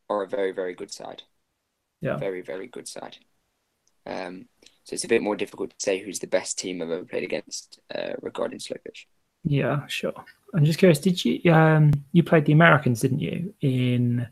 are 0.08 0.22
a 0.22 0.28
very, 0.28 0.52
very 0.52 0.74
good 0.74 0.92
side. 0.92 1.22
Yeah, 2.00 2.16
very, 2.16 2.40
very 2.40 2.66
good 2.68 2.88
side. 2.88 3.18
Um, 4.06 4.46
so 4.84 4.94
it's 4.94 5.04
a 5.04 5.08
bit 5.08 5.22
more 5.22 5.36
difficult 5.36 5.70
to 5.70 5.76
say 5.78 5.98
who's 5.98 6.20
the 6.20 6.26
best 6.26 6.58
team 6.58 6.80
I've 6.80 6.90
ever 6.90 7.04
played 7.04 7.24
against 7.24 7.80
uh, 7.94 8.12
regarding 8.22 8.60
slow. 8.60 8.76
Yeah, 9.44 9.86
sure. 9.88 10.24
I'm 10.56 10.64
just 10.64 10.78
curious. 10.78 10.98
Did 10.98 11.22
you 11.24 11.52
um 11.52 11.92
you 12.12 12.22
played 12.22 12.46
the 12.46 12.52
Americans, 12.52 13.00
didn't 13.00 13.20
you, 13.20 13.54
in 13.60 14.26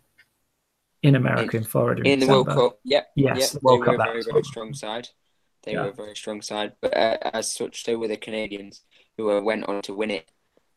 in 1.03 1.17
America 1.17 1.57
in, 1.57 1.63
in 1.63 1.69
Florida 1.69 2.01
in, 2.01 2.13
in 2.13 2.21
the 2.21 2.27
World 2.27 2.49
Cup? 2.49 2.81
Yep. 2.85 3.09
Yes, 3.15 3.39
yep. 3.39 3.51
The 3.51 3.61
World 3.63 3.83
they 3.83 3.85
Cup. 3.85 3.99
Were 3.99 4.03
a 4.03 4.07
very 4.07 4.23
very 4.23 4.43
strong 4.43 4.75
side. 4.75 5.09
They 5.63 5.73
yeah. 5.73 5.83
were 5.83 5.91
a 5.91 5.95
very 5.95 6.17
strong 6.17 6.43
side, 6.43 6.73
but 6.81 6.97
uh, 6.97 7.19
as 7.33 7.53
such, 7.53 7.85
so 7.85 7.97
were 7.99 8.09
the 8.09 8.17
Canadians, 8.17 8.83
who 9.17 9.31
uh, 9.31 9.41
went 9.41 9.67
on 9.69 9.83
to 9.83 9.95
win 9.95 10.11
it 10.11 10.31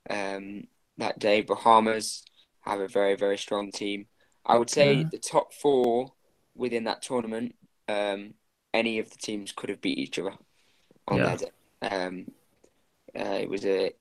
um, 0.09 0.67
that 0.97 1.19
day. 1.19 1.41
Bahamas 1.41 2.23
have 2.61 2.81
a 2.81 2.87
very 2.87 3.15
very 3.15 3.37
strong 3.37 3.71
team. 3.71 4.07
I 4.45 4.57
would 4.57 4.69
say 4.69 4.93
yeah. 4.93 5.03
the 5.11 5.17
top 5.17 5.53
four 5.53 6.13
within 6.55 6.85
that 6.85 7.01
tournament, 7.01 7.55
um, 7.87 8.33
any 8.73 8.99
of 8.99 9.09
the 9.09 9.17
teams 9.17 9.53
could 9.53 9.69
have 9.69 9.81
beat 9.81 9.97
each 9.97 10.19
other 10.19 10.33
on 11.07 11.17
yeah. 11.17 11.35
that. 11.35 11.51
Um, 11.81 12.31
uh, 13.17 13.39
it 13.41 13.49
was 13.49 13.65
a 13.65 13.93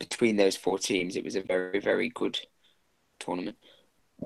between 0.00 0.36
those 0.36 0.56
four 0.56 0.78
teams. 0.78 1.14
It 1.14 1.24
was 1.24 1.36
a 1.36 1.42
very 1.42 1.78
very 1.78 2.08
good 2.08 2.36
tournament. 3.20 3.56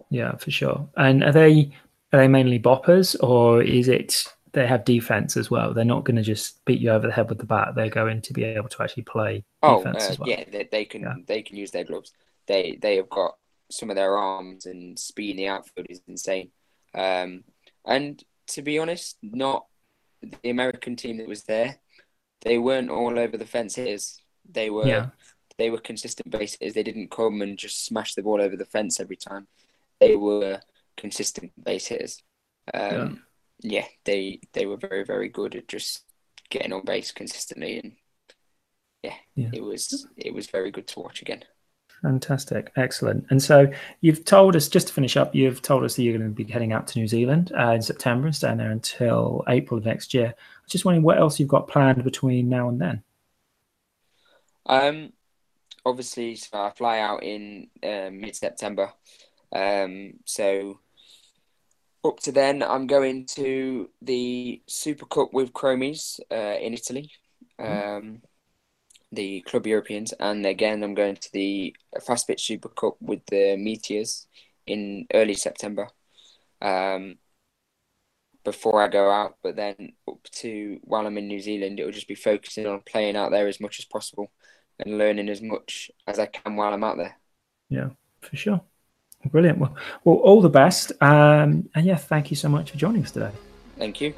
Yeah, 0.08 0.36
for 0.36 0.50
sure. 0.50 0.88
And 0.96 1.22
are 1.22 1.32
they 1.32 1.72
are 2.12 2.20
they 2.20 2.28
mainly 2.28 2.58
boppers 2.58 3.16
or 3.22 3.62
is 3.62 3.88
it 3.88 4.24
they 4.52 4.66
have 4.66 4.84
defense 4.84 5.36
as 5.36 5.50
well? 5.50 5.74
They're 5.74 5.84
not 5.84 6.04
going 6.04 6.16
to 6.16 6.22
just 6.22 6.64
beat 6.64 6.80
you 6.80 6.90
over 6.90 7.06
the 7.06 7.12
head 7.12 7.28
with 7.28 7.38
the 7.38 7.44
bat. 7.44 7.74
They're 7.74 7.90
going 7.90 8.22
to 8.22 8.32
be 8.32 8.44
able 8.44 8.68
to 8.68 8.82
actually 8.82 9.02
play 9.02 9.44
oh, 9.62 9.78
defense 9.78 10.04
uh, 10.04 10.10
as 10.12 10.18
well. 10.18 10.28
Yeah, 10.28 10.44
they, 10.50 10.68
they 10.70 10.84
can 10.84 11.02
yeah. 11.02 11.14
they 11.26 11.42
can 11.42 11.56
use 11.56 11.72
their 11.72 11.84
gloves. 11.84 12.12
They 12.46 12.78
they 12.80 12.96
have 12.96 13.10
got 13.10 13.36
some 13.70 13.90
of 13.90 13.96
their 13.96 14.16
arms 14.16 14.66
and 14.66 14.98
speed 14.98 15.32
in 15.32 15.36
the 15.36 15.48
outfield 15.48 15.86
is 15.90 16.00
insane. 16.06 16.50
Um, 16.94 17.44
and 17.84 18.22
to 18.48 18.62
be 18.62 18.78
honest, 18.78 19.16
not 19.22 19.66
the 20.42 20.50
American 20.50 20.96
team 20.96 21.18
that 21.18 21.28
was 21.28 21.44
there. 21.44 21.78
They 22.42 22.58
weren't 22.58 22.90
all 22.90 23.18
over 23.18 23.36
the 23.36 23.46
fence 23.46 23.74
hitters. 23.74 24.20
They 24.48 24.70
were 24.70 24.86
yeah. 24.86 25.06
They 25.58 25.70
were 25.70 25.78
consistent 25.78 26.30
base 26.30 26.56
hitters. 26.58 26.74
They 26.74 26.82
didn't 26.82 27.10
come 27.10 27.42
and 27.42 27.58
just 27.58 27.84
smash 27.84 28.14
the 28.14 28.22
ball 28.22 28.40
over 28.40 28.56
the 28.56 28.64
fence 28.64 29.00
every 29.00 29.16
time. 29.16 29.46
They 30.00 30.16
were 30.16 30.60
consistent 30.96 31.52
base 31.62 31.86
hitters. 31.86 32.22
Um, 32.72 33.22
yeah. 33.60 33.80
yeah, 33.80 33.86
they 34.04 34.40
they 34.52 34.66
were 34.66 34.76
very 34.76 35.04
very 35.04 35.28
good 35.28 35.54
at 35.54 35.68
just 35.68 36.04
getting 36.50 36.72
on 36.72 36.84
base 36.84 37.12
consistently, 37.12 37.78
and 37.78 37.92
yeah, 39.02 39.14
yeah, 39.34 39.50
it 39.52 39.62
was 39.62 40.06
it 40.16 40.34
was 40.34 40.46
very 40.46 40.70
good 40.70 40.88
to 40.88 41.00
watch 41.00 41.22
again. 41.22 41.44
Fantastic, 42.02 42.70
excellent. 42.76 43.24
And 43.30 43.42
so 43.42 43.66
you've 44.02 44.26
told 44.26 44.56
us, 44.56 44.68
just 44.68 44.88
to 44.88 44.92
finish 44.92 45.16
up, 45.16 45.34
you've 45.34 45.62
told 45.62 45.84
us 45.84 45.96
that 45.96 46.02
you're 46.02 46.18
going 46.18 46.28
to 46.28 46.34
be 46.34 46.44
heading 46.50 46.72
out 46.74 46.86
to 46.88 46.98
New 46.98 47.08
Zealand 47.08 47.50
uh, 47.58 47.70
in 47.70 47.80
September 47.80 48.26
and 48.26 48.36
staying 48.36 48.58
there 48.58 48.72
until 48.72 49.42
April 49.48 49.78
of 49.78 49.86
next 49.86 50.12
year. 50.12 50.26
I 50.26 50.62
was 50.62 50.70
just 50.70 50.84
wondering 50.84 51.02
what 51.02 51.16
else 51.16 51.40
you've 51.40 51.48
got 51.48 51.66
planned 51.66 52.04
between 52.04 52.50
now 52.50 52.68
and 52.68 52.78
then. 52.78 53.02
Um, 54.66 55.12
obviously, 55.84 56.36
so 56.36 56.58
I 56.58 56.70
fly 56.70 56.98
out 57.00 57.22
in 57.22 57.68
uh, 57.82 58.10
mid 58.10 58.36
September. 58.36 58.92
Um, 59.52 60.14
so 60.24 60.80
up 62.04 62.20
to 62.20 62.32
then, 62.32 62.62
I'm 62.62 62.86
going 62.86 63.26
to 63.26 63.88
the 64.02 64.62
Super 64.66 65.06
Cup 65.06 65.32
with 65.32 65.52
Chromies 65.52 66.20
uh, 66.30 66.58
in 66.60 66.74
Italy. 66.74 67.10
Mm-hmm. 67.60 68.08
Um, 68.08 68.22
the 69.12 69.42
Club 69.42 69.66
Europeans, 69.66 70.12
and 70.18 70.44
again 70.44 70.82
I'm 70.82 70.94
going 70.94 71.14
to 71.14 71.32
the 71.32 71.76
Fast 72.04 72.26
Pitch 72.26 72.44
Super 72.44 72.68
Cup 72.68 72.96
with 73.00 73.24
the 73.26 73.56
Meteors 73.56 74.26
in 74.66 75.06
early 75.14 75.34
September. 75.34 75.88
Um, 76.60 77.16
before 78.42 78.82
I 78.82 78.88
go 78.88 79.10
out, 79.10 79.36
but 79.42 79.56
then 79.56 79.92
up 80.08 80.22
to 80.40 80.78
while 80.82 81.06
I'm 81.06 81.16
in 81.16 81.28
New 81.28 81.40
Zealand, 81.40 81.78
it 81.78 81.84
will 81.84 81.92
just 81.92 82.08
be 82.08 82.14
focusing 82.14 82.66
on 82.66 82.82
playing 82.84 83.16
out 83.16 83.30
there 83.30 83.46
as 83.46 83.60
much 83.60 83.78
as 83.78 83.84
possible 83.84 84.30
and 84.78 84.98
learning 84.98 85.28
as 85.28 85.40
much 85.40 85.90
as 86.06 86.18
I 86.18 86.26
can 86.26 86.56
while 86.56 86.72
I'm 86.72 86.84
out 86.84 86.96
there. 86.96 87.16
Yeah, 87.68 87.90
for 88.20 88.36
sure. 88.36 88.60
Brilliant. 89.30 89.58
Well, 89.58 89.74
well, 90.04 90.16
all 90.16 90.40
the 90.40 90.50
best. 90.50 90.92
Um, 91.00 91.68
and 91.74 91.86
yeah, 91.86 91.96
thank 91.96 92.30
you 92.30 92.36
so 92.36 92.48
much 92.48 92.70
for 92.70 92.76
joining 92.76 93.02
us 93.02 93.10
today. 93.10 93.30
Thank 93.78 94.00
you. 94.00 94.14